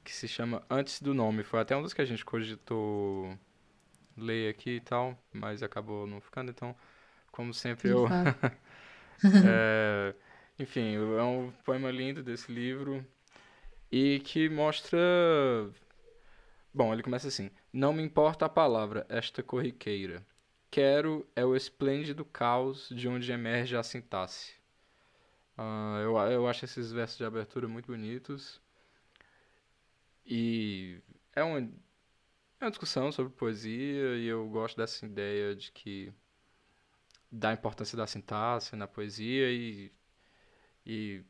que 0.02 0.10
se 0.10 0.26
chama 0.26 0.64
Antes 0.70 1.02
do 1.02 1.12
Nome. 1.12 1.44
Foi 1.44 1.60
até 1.60 1.76
um 1.76 1.82
dos 1.82 1.92
que 1.92 2.00
a 2.00 2.06
gente 2.06 2.24
cogitou 2.24 3.38
ler 4.16 4.48
aqui 4.48 4.76
e 4.76 4.80
tal, 4.80 5.22
mas 5.34 5.62
acabou 5.62 6.06
não 6.06 6.18
ficando. 6.18 6.50
Então 6.50 6.74
como 7.30 7.52
sempre 7.52 7.90
eu. 7.90 8.06
é, 9.46 10.14
enfim, 10.58 10.94
é 10.94 11.22
um 11.22 11.52
poema 11.62 11.90
lindo 11.90 12.22
desse 12.22 12.50
livro 12.50 13.06
e 13.90 14.20
que 14.20 14.48
mostra. 14.48 14.98
Bom, 16.72 16.92
ele 16.92 17.02
começa 17.02 17.28
assim: 17.28 17.50
Não 17.72 17.92
me 17.92 18.02
importa 18.02 18.46
a 18.46 18.48
palavra, 18.48 19.06
esta 19.08 19.42
corriqueira. 19.42 20.24
Quero 20.70 21.26
é 21.34 21.44
o 21.44 21.56
esplêndido 21.56 22.24
caos 22.24 22.88
de 22.90 23.08
onde 23.08 23.30
emerge 23.32 23.76
a 23.76 23.82
sintaxe. 23.82 24.52
Uh, 25.56 26.00
eu, 26.02 26.16
eu 26.30 26.48
acho 26.48 26.64
esses 26.64 26.92
versos 26.92 27.16
de 27.16 27.24
abertura 27.24 27.66
muito 27.68 27.86
bonitos. 27.86 28.60
E 30.26 31.00
é 31.34 31.42
uma, 31.42 31.60
é 31.60 32.64
uma 32.64 32.70
discussão 32.70 33.12
sobre 33.12 33.32
poesia, 33.32 34.16
e 34.16 34.26
eu 34.26 34.48
gosto 34.48 34.76
dessa 34.76 35.06
ideia 35.06 35.54
de 35.54 35.70
que 35.72 36.12
da 37.30 37.52
importância 37.52 37.96
da 37.96 38.06
sintaxe 38.06 38.76
na 38.76 38.86
poesia 38.86 39.50
e, 39.50 39.92
e 40.84 41.24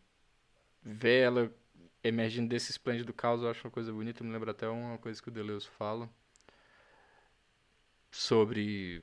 ver 0.83 1.23
ela 1.25 1.53
emergindo 2.07 2.49
desse 2.49 2.71
esplêndido 2.71 3.12
caos, 3.12 3.42
eu 3.42 3.51
acho 3.51 3.66
uma 3.66 3.71
coisa 3.71 3.92
bonita. 3.92 4.23
Me 4.23 4.33
lembra 4.33 4.51
até 4.51 4.69
uma 4.69 4.99
coisa 4.99 5.21
que 5.21 5.29
o 5.29 5.33
Deleuze 5.33 5.66
fala 5.66 6.09
sobre, 8.11 9.03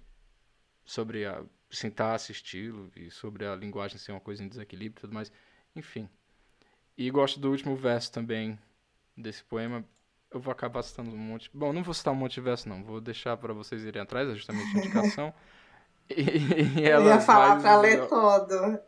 sobre 0.85 1.25
a 1.25 1.43
sintaxe, 1.69 2.31
estilo 2.31 2.91
e 2.95 3.09
sobre 3.11 3.45
a 3.45 3.55
linguagem 3.55 3.97
ser 3.97 4.11
uma 4.11 4.21
coisa 4.21 4.43
em 4.43 4.47
desequilíbrio 4.47 4.99
e 4.99 5.01
tudo 5.01 5.13
mais. 5.13 5.31
Enfim. 5.75 6.09
E 6.97 7.09
gosto 7.09 7.39
do 7.39 7.49
último 7.49 7.75
verso 7.75 8.11
também 8.11 8.57
desse 9.17 9.43
poema. 9.43 9.83
Eu 10.29 10.39
vou 10.39 10.51
acabar 10.51 10.81
citando 10.81 11.11
um 11.11 11.17
monte. 11.17 11.49
Bom, 11.53 11.71
não 11.71 11.83
vou 11.83 11.93
citar 11.93 12.13
um 12.13 12.17
monte 12.17 12.35
de 12.35 12.41
verso, 12.41 12.67
não. 12.67 12.83
Vou 12.83 12.99
deixar 12.99 13.37
para 13.37 13.53
vocês 13.53 13.83
irem 13.83 14.01
atrás, 14.01 14.29
é 14.29 14.33
justamente 14.33 14.75
a 14.75 14.79
indicação. 14.79 15.33
E 16.09 16.83
Eu 16.85 17.05
ia 17.05 17.19
falar 17.19 17.61
para 17.61 17.79
ler 17.79 18.07
todo. 18.07 18.79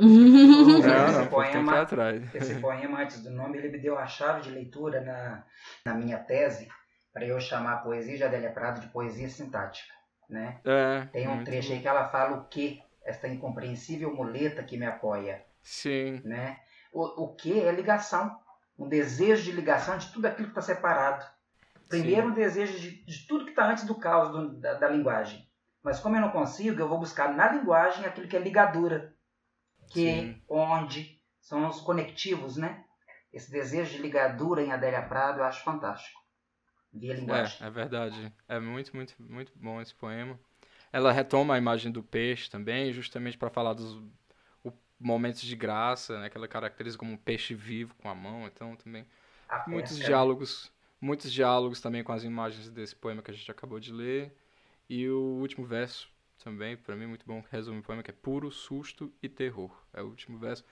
não, 0.00 0.78
não, 0.78 1.20
esse, 1.20 1.28
poema, 1.28 1.80
atrás. 1.80 2.34
esse 2.34 2.54
poema, 2.56 3.02
antes 3.02 3.22
do 3.22 3.30
nome, 3.30 3.58
ele 3.58 3.68
me 3.68 3.78
deu 3.78 3.98
a 3.98 4.06
chave 4.06 4.42
de 4.42 4.50
leitura 4.50 5.00
na, 5.00 5.44
na 5.84 5.94
minha 5.94 6.18
tese 6.18 6.68
para 7.12 7.26
eu 7.26 7.38
chamar 7.40 7.74
a 7.74 7.78
poesia 7.78 8.16
de 8.16 8.24
Adélia 8.24 8.50
Prado 8.50 8.80
de 8.80 8.88
poesia 8.88 9.28
sintática. 9.28 9.92
Né? 10.28 10.60
É, 10.64 11.06
Tem 11.12 11.28
um 11.28 11.44
trecho 11.44 11.68
bom. 11.68 11.74
aí 11.74 11.80
que 11.80 11.88
ela 11.88 12.08
fala 12.08 12.38
o 12.38 12.44
que, 12.44 12.82
esta 13.04 13.28
incompreensível 13.28 14.14
muleta 14.14 14.62
que 14.62 14.78
me 14.78 14.86
apoia. 14.86 15.44
Sim. 15.62 16.22
Né? 16.24 16.58
O, 16.92 17.24
o 17.24 17.34
que 17.34 17.60
é 17.60 17.70
ligação, 17.70 18.38
um 18.78 18.88
desejo 18.88 19.42
de 19.42 19.52
ligação 19.52 19.98
de 19.98 20.10
tudo 20.10 20.26
aquilo 20.26 20.48
que 20.48 20.58
está 20.58 20.62
separado. 20.62 21.24
Primeiro, 21.88 22.22
Sim. 22.22 22.28
um 22.28 22.34
desejo 22.34 22.78
de, 22.78 23.04
de 23.04 23.26
tudo 23.26 23.44
que 23.44 23.50
está 23.50 23.66
antes 23.66 23.84
do 23.84 23.94
caos 23.94 24.30
do, 24.30 24.48
da, 24.58 24.74
da 24.74 24.88
linguagem. 24.88 25.46
Mas 25.82 25.98
como 25.98 26.16
eu 26.16 26.20
não 26.20 26.30
consigo, 26.30 26.80
eu 26.80 26.88
vou 26.88 26.98
buscar 26.98 27.34
na 27.34 27.52
linguagem 27.52 28.04
aquilo 28.04 28.28
que 28.28 28.36
é 28.36 28.40
ligadura, 28.40 29.14
que, 29.90 30.04
Sim. 30.04 30.42
onde 30.48 31.20
são 31.40 31.68
os 31.68 31.80
conectivos, 31.80 32.56
né? 32.56 32.84
Esse 33.32 33.50
desejo 33.50 33.92
de 33.92 34.02
ligadura 34.02 34.62
em 34.62 34.72
Adélia 34.72 35.02
Prado 35.02 35.40
eu 35.40 35.44
acho 35.44 35.64
fantástico. 35.64 36.20
Via 36.92 37.14
linguagem. 37.14 37.58
É, 37.60 37.66
é 37.66 37.70
verdade. 37.70 38.32
É 38.46 38.60
muito, 38.60 38.94
muito, 38.94 39.14
muito 39.18 39.52
bom 39.56 39.80
esse 39.80 39.94
poema. 39.94 40.38
Ela 40.92 41.10
retoma 41.10 41.54
a 41.54 41.58
imagem 41.58 41.90
do 41.90 42.02
peixe 42.02 42.50
também, 42.50 42.92
justamente 42.92 43.38
para 43.38 43.48
falar 43.48 43.72
dos 43.72 44.00
momentos 45.00 45.42
de 45.42 45.56
graça, 45.56 46.20
né? 46.20 46.30
Que 46.30 46.36
ela 46.36 46.46
caracteriza 46.46 46.96
como 46.96 47.12
um 47.12 47.16
peixe 47.16 47.54
vivo 47.54 47.94
com 47.96 48.08
a 48.08 48.14
mão. 48.14 48.46
Então 48.46 48.76
também 48.76 49.06
muitos 49.66 49.98
diálogos, 49.98 50.70
muitos 51.00 51.32
diálogos 51.32 51.80
também 51.80 52.04
com 52.04 52.12
as 52.12 52.24
imagens 52.24 52.70
desse 52.70 52.94
poema 52.94 53.22
que 53.22 53.30
a 53.30 53.34
gente 53.34 53.50
acabou 53.50 53.80
de 53.80 53.92
ler. 53.92 54.36
E 54.88 55.08
o 55.08 55.38
último 55.40 55.66
verso 55.66 56.08
também, 56.42 56.76
para 56.76 56.96
mim, 56.96 57.06
muito 57.06 57.24
bom, 57.26 57.42
que 57.42 57.50
resume 57.50 57.78
o 57.78 57.82
poema, 57.82 58.02
que 58.02 58.10
é 58.10 58.14
puro 58.14 58.50
susto 58.50 59.12
e 59.22 59.28
terror. 59.28 59.70
É 59.92 60.02
o 60.02 60.06
último 60.06 60.38
verso. 60.38 60.64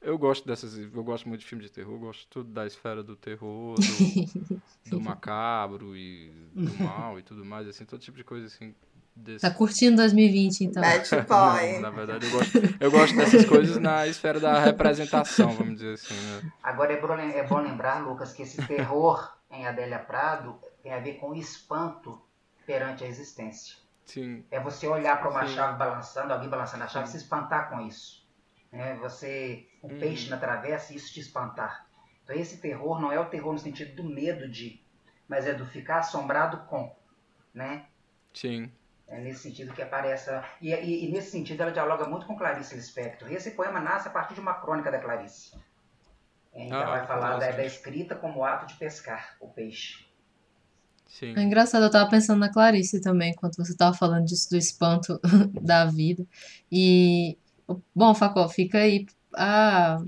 Eu 0.00 0.18
gosto 0.18 0.46
dessas, 0.46 0.76
eu 0.76 1.02
gosto 1.02 1.28
muito 1.28 1.40
de 1.40 1.46
filmes 1.46 1.66
de 1.66 1.72
terror, 1.72 1.98
gosto 1.98 2.26
tudo 2.28 2.50
da 2.50 2.66
esfera 2.66 3.02
do 3.02 3.16
terror, 3.16 3.76
do, 3.76 4.60
do 4.90 5.00
macabro 5.00 5.96
e 5.96 6.30
do 6.54 6.82
mal 6.82 7.18
e 7.18 7.22
tudo 7.22 7.44
mais, 7.44 7.66
assim, 7.66 7.84
todo 7.84 8.00
tipo 8.00 8.16
de 8.16 8.24
coisa 8.24 8.46
assim. 8.46 8.74
Desse... 9.16 9.40
Tá 9.40 9.50
curtindo 9.50 9.96
2020, 9.96 10.60
então. 10.60 10.82
Bad 10.82 11.08
boy. 11.26 11.72
Não, 11.72 11.80
na 11.80 11.90
verdade, 11.90 12.26
eu 12.26 12.30
gosto, 12.30 12.58
eu 12.78 12.90
gosto 12.90 13.16
dessas 13.16 13.46
coisas 13.46 13.78
na 13.78 14.06
esfera 14.06 14.38
da 14.38 14.62
representação, 14.62 15.52
vamos 15.52 15.76
dizer 15.76 15.94
assim. 15.94 16.14
Né? 16.14 16.52
Agora 16.62 16.92
é 16.92 17.00
bom, 17.00 17.14
é 17.14 17.42
bom 17.44 17.58
lembrar, 17.60 18.06
Lucas, 18.06 18.34
que 18.34 18.42
esse 18.42 18.62
terror 18.66 19.34
em 19.50 19.66
Adélia 19.66 19.98
Prado 19.98 20.58
tem 20.82 20.92
a 20.92 20.98
ver 20.98 21.14
com 21.14 21.34
espanto 21.34 22.20
perante 22.66 23.04
a 23.04 23.06
existência. 23.06 23.76
Sim. 24.04 24.44
É 24.50 24.60
você 24.60 24.86
olhar 24.86 25.18
para 25.18 25.30
uma 25.30 25.46
Sim. 25.46 25.54
chave 25.54 25.78
balançando, 25.78 26.32
alguém 26.32 26.48
balançando 26.48 26.84
a 26.84 26.88
chave, 26.88 27.06
Sim. 27.06 27.12
se 27.12 27.24
espantar 27.24 27.70
com 27.70 27.80
isso. 27.80 28.26
É 28.72 28.94
você, 28.94 29.68
um 29.82 29.88
uhum. 29.88 29.98
peixe 29.98 30.28
na 30.28 30.36
travessa 30.36 30.92
e 30.92 30.96
isso 30.96 31.12
te 31.12 31.20
espantar. 31.20 31.86
Então 32.22 32.36
esse 32.36 32.58
terror 32.58 33.00
não 33.00 33.10
é 33.10 33.18
o 33.18 33.26
terror 33.26 33.52
no 33.52 33.58
sentido 33.58 33.94
do 33.94 34.04
medo 34.04 34.48
de, 34.48 34.82
mas 35.28 35.46
é 35.46 35.54
do 35.54 35.64
ficar 35.64 35.98
assombrado 35.98 36.58
com, 36.66 36.94
né? 37.54 37.86
Sim. 38.34 38.70
É 39.08 39.20
nesse 39.20 39.42
sentido 39.42 39.72
que 39.72 39.80
aparece. 39.80 40.30
E, 40.60 40.72
e, 40.72 41.06
e, 41.06 41.12
nesse 41.12 41.30
sentido 41.30 41.62
ela 41.62 41.70
dialoga 41.70 42.06
muito 42.06 42.26
com 42.26 42.36
Clarice 42.36 42.74
Lispector. 42.74 43.30
E 43.30 43.36
esse 43.36 43.52
poema 43.52 43.80
nasce 43.80 44.08
a 44.08 44.10
partir 44.10 44.34
de 44.34 44.40
uma 44.40 44.54
crônica 44.54 44.90
da 44.90 44.98
Clarice. 44.98 45.56
Então 46.52 46.80
ah, 46.80 46.86
vai 46.86 47.06
falar 47.06 47.38
da, 47.38 47.50
da, 47.50 47.64
escrita 47.64 48.14
como 48.14 48.44
ato 48.44 48.66
de 48.66 48.74
pescar 48.74 49.36
o 49.40 49.48
peixe. 49.48 50.05
Sim. 51.06 51.34
É 51.36 51.42
engraçado, 51.42 51.84
eu 51.84 51.90
tava 51.90 52.10
pensando 52.10 52.38
na 52.38 52.52
Clarice 52.52 53.00
também, 53.00 53.30
enquanto 53.30 53.56
você 53.56 53.74
tava 53.76 53.96
falando 53.96 54.24
disso 54.26 54.50
do 54.50 54.56
espanto 54.56 55.18
da 55.62 55.86
vida. 55.86 56.26
E, 56.70 57.38
bom, 57.94 58.14
Facó, 58.14 58.48
fica 58.48 58.78
aí. 58.78 59.06
Ah, 59.34 59.98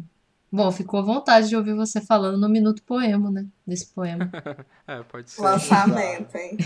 bom, 0.50 0.70
ficou 0.70 1.00
à 1.00 1.02
vontade 1.02 1.48
de 1.48 1.56
ouvir 1.56 1.74
você 1.74 2.00
falando 2.00 2.38
no 2.38 2.48
Minuto 2.48 2.82
Poema, 2.82 3.30
né? 3.30 3.46
Desse 3.66 3.86
poema. 3.86 4.30
é, 4.86 5.02
pode 5.02 5.30
ser. 5.30 5.42
Lançamento, 5.42 6.34
hein? 6.36 6.58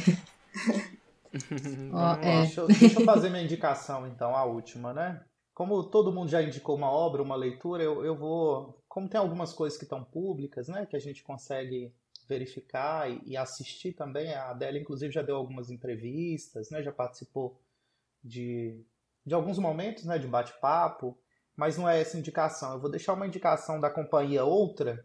oh, 1.93 2.25
é. 2.25 2.43
deixa, 2.43 2.61
eu, 2.63 2.67
deixa 2.67 3.01
eu 3.01 3.05
fazer 3.05 3.31
minha 3.31 3.43
indicação, 3.43 4.07
então, 4.07 4.35
a 4.35 4.45
última, 4.45 4.93
né? 4.93 5.21
Como 5.55 5.85
todo 5.85 6.13
mundo 6.13 6.31
já 6.31 6.43
indicou 6.43 6.75
uma 6.77 6.91
obra, 6.91 7.23
uma 7.23 7.37
leitura, 7.37 7.83
eu, 7.83 8.05
eu 8.05 8.17
vou. 8.17 8.83
Como 8.89 9.09
tem 9.09 9.21
algumas 9.21 9.53
coisas 9.53 9.79
que 9.79 9.85
estão 9.85 10.03
públicas, 10.03 10.69
né? 10.69 10.87
Que 10.87 10.97
a 10.97 11.01
gente 11.01 11.23
consegue 11.23 11.93
verificar 12.33 13.11
e, 13.11 13.21
e 13.27 13.37
assistir 13.37 13.93
também. 13.93 14.33
A 14.35 14.51
Adélia, 14.51 14.81
inclusive, 14.81 15.13
já 15.13 15.23
deu 15.23 15.37
algumas 15.37 15.71
entrevistas, 15.71 16.71
né? 16.71 16.83
Já 16.83 16.93
participou 16.93 17.61
de, 18.25 18.85
de 19.25 19.35
alguns 19.35 19.59
momentos, 19.59 20.05
né? 20.05 20.19
De 20.19 20.27
bate-papo. 20.27 21.19
Mas 21.55 21.77
não 21.77 21.89
é 21.89 22.01
essa 22.01 22.19
indicação. 22.19 22.73
Eu 22.73 22.81
vou 22.81 22.91
deixar 22.91 23.13
uma 23.13 23.27
indicação 23.27 23.79
da 23.79 23.91
companhia 23.91 24.45
Outra, 24.45 25.05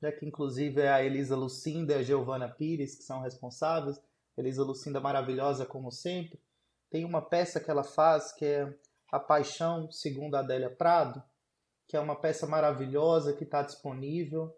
né, 0.00 0.10
que 0.10 0.26
inclusive 0.26 0.80
é 0.80 0.88
a 0.88 1.04
Elisa 1.04 1.36
Lucinda 1.36 1.92
e 1.92 1.96
a 1.96 2.02
Giovana 2.02 2.48
Pires, 2.48 2.96
que 2.96 3.04
são 3.04 3.20
responsáveis. 3.20 4.00
Elisa 4.36 4.64
Lucinda 4.64 5.00
maravilhosa, 5.00 5.66
como 5.66 5.92
sempre. 5.92 6.40
Tem 6.90 7.04
uma 7.04 7.22
peça 7.22 7.60
que 7.60 7.70
ela 7.70 7.84
faz 7.84 8.32
que 8.32 8.44
é 8.44 8.74
A 9.10 9.20
Paixão, 9.20 9.90
segundo 9.92 10.34
Adélia 10.34 10.70
Prado, 10.70 11.22
que 11.86 11.96
é 11.96 12.00
uma 12.00 12.16
peça 12.16 12.46
maravilhosa 12.46 13.34
que 13.34 13.44
está 13.44 13.62
disponível. 13.62 14.56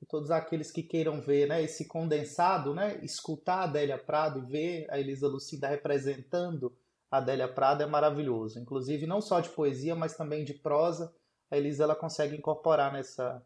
E 0.00 0.06
todos 0.06 0.30
aqueles 0.30 0.70
que 0.70 0.82
queiram 0.82 1.20
ver 1.20 1.48
né, 1.48 1.62
esse 1.62 1.86
condensado, 1.86 2.74
né, 2.74 2.98
escutar 3.02 3.60
a 3.60 3.64
Adélia 3.64 3.98
Prado 3.98 4.40
e 4.40 4.46
ver 4.46 4.86
a 4.90 4.98
Elisa 4.98 5.26
Lucinda 5.26 5.68
representando 5.68 6.76
a 7.10 7.18
Adélia 7.18 7.48
Prado 7.48 7.82
é 7.82 7.86
maravilhoso. 7.86 8.58
Inclusive, 8.58 9.06
não 9.06 9.20
só 9.20 9.40
de 9.40 9.48
poesia, 9.48 9.94
mas 9.94 10.16
também 10.16 10.44
de 10.44 10.54
prosa. 10.54 11.14
A 11.50 11.56
Elisa 11.56 11.84
ela 11.84 11.94
consegue 11.94 12.36
incorporar 12.36 12.92
nessa, 12.92 13.44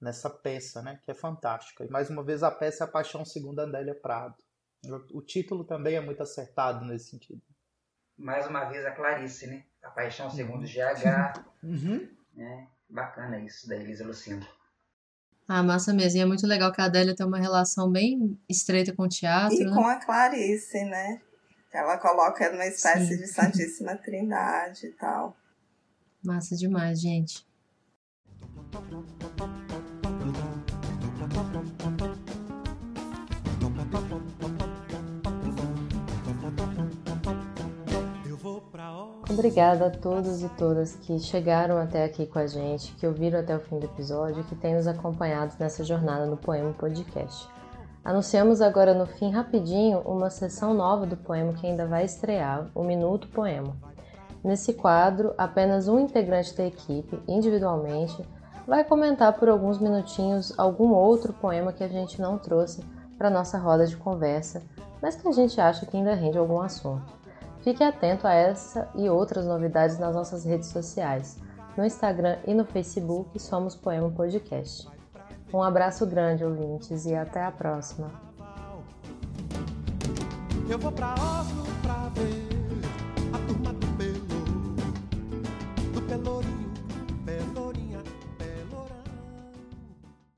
nessa 0.00 0.30
peça, 0.30 0.80
né, 0.82 1.00
que 1.04 1.10
é 1.10 1.14
fantástica. 1.14 1.84
E 1.84 1.90
mais 1.90 2.08
uma 2.08 2.22
vez, 2.22 2.42
a 2.42 2.50
peça 2.50 2.84
é 2.84 2.86
A 2.86 2.90
Paixão 2.90 3.24
Segundo 3.24 3.60
Adélia 3.60 3.94
Prado. 3.94 4.36
O 5.12 5.20
título 5.20 5.64
também 5.64 5.96
é 5.96 6.00
muito 6.00 6.22
acertado 6.22 6.84
nesse 6.86 7.10
sentido. 7.10 7.42
Mais 8.16 8.46
uma 8.46 8.64
vez 8.64 8.84
a 8.86 8.92
Clarice, 8.92 9.46
né? 9.46 9.64
A 9.82 9.90
Paixão 9.90 10.30
Segundo 10.30 10.64
GH. 10.64 11.50
Uhum. 11.62 12.08
É, 12.38 12.66
bacana 12.88 13.38
isso 13.38 13.68
da 13.68 13.76
Elisa 13.76 14.06
Lucinda. 14.06 14.46
Ah, 15.52 15.64
massa 15.64 15.92
mesmo. 15.92 16.16
E 16.16 16.22
é 16.22 16.24
muito 16.24 16.46
legal 16.46 16.72
que 16.72 16.80
a 16.80 16.84
Adélia 16.84 17.12
tem 17.12 17.26
uma 17.26 17.40
relação 17.40 17.90
bem 17.90 18.38
estreita 18.48 18.94
com 18.94 19.02
o 19.02 19.08
teatro. 19.08 19.60
E 19.60 19.64
né? 19.64 19.74
com 19.74 19.84
a 19.84 19.96
Clarice, 19.96 20.84
né? 20.84 21.20
Ela 21.72 21.98
coloca 21.98 22.48
numa 22.52 22.66
espécie 22.66 23.16
Sim. 23.16 23.16
de 23.16 23.26
Santíssima 23.26 23.96
Trindade 23.96 24.86
e 24.86 24.92
tal. 24.92 25.36
Massa 26.22 26.54
demais, 26.54 27.00
gente. 27.00 27.44
Obrigada 39.30 39.86
a 39.86 39.90
todos 39.90 40.42
e 40.42 40.48
todas 40.48 40.96
que 40.96 41.16
chegaram 41.20 41.78
até 41.78 42.04
aqui 42.04 42.26
com 42.26 42.40
a 42.40 42.48
gente, 42.48 42.92
que 42.96 43.06
ouviram 43.06 43.38
até 43.38 43.54
o 43.54 43.60
fim 43.60 43.78
do 43.78 43.86
episódio 43.86 44.40
e 44.40 44.44
que 44.44 44.56
têm 44.56 44.74
nos 44.74 44.88
acompanhado 44.88 45.54
nessa 45.56 45.84
jornada 45.84 46.26
no 46.26 46.36
Poema 46.36 46.72
Podcast. 46.72 47.48
Anunciamos 48.04 48.60
agora 48.60 48.92
no 48.92 49.06
fim 49.06 49.30
rapidinho 49.30 50.00
uma 50.00 50.30
sessão 50.30 50.74
nova 50.74 51.06
do 51.06 51.16
poema 51.16 51.52
que 51.52 51.64
ainda 51.64 51.86
vai 51.86 52.04
estrear, 52.04 52.66
o 52.74 52.82
Minuto 52.82 53.28
Poema. 53.28 53.76
Nesse 54.42 54.72
quadro, 54.72 55.32
apenas 55.38 55.86
um 55.86 56.00
integrante 56.00 56.56
da 56.56 56.66
equipe, 56.66 57.22
individualmente, 57.28 58.26
vai 58.66 58.82
comentar 58.82 59.34
por 59.34 59.48
alguns 59.48 59.78
minutinhos 59.78 60.52
algum 60.58 60.90
outro 60.90 61.32
poema 61.32 61.72
que 61.72 61.84
a 61.84 61.88
gente 61.88 62.20
não 62.20 62.36
trouxe 62.36 62.84
para 63.16 63.30
nossa 63.30 63.58
roda 63.58 63.86
de 63.86 63.96
conversa, 63.96 64.60
mas 65.00 65.14
que 65.14 65.28
a 65.28 65.32
gente 65.32 65.60
acha 65.60 65.86
que 65.86 65.96
ainda 65.96 66.14
rende 66.14 66.36
algum 66.36 66.60
assunto. 66.60 67.19
Fique 67.62 67.84
atento 67.84 68.26
a 68.26 68.32
essa 68.32 68.88
e 68.94 69.08
outras 69.08 69.44
novidades 69.46 69.98
nas 69.98 70.14
nossas 70.14 70.44
redes 70.44 70.68
sociais. 70.68 71.38
No 71.76 71.84
Instagram 71.84 72.38
e 72.46 72.54
no 72.54 72.64
Facebook 72.64 73.38
somos 73.38 73.76
Poema 73.76 74.10
Podcast. 74.10 74.88
Um 75.52 75.62
abraço 75.62 76.06
grande, 76.06 76.44
ouvintes, 76.44 77.04
e 77.06 77.14
até 77.14 77.44
a 77.44 77.50
próxima. 77.50 78.10
Eu 80.68 80.78
vou 80.78 80.92
pra 80.92 81.14
Oslo 81.14 81.64
pra 81.82 82.08
ver 82.14 82.48
a 83.32 83.38
turma 83.46 83.72
do 83.72 83.80
do 85.92 86.02
Pelourinho. 86.02 86.59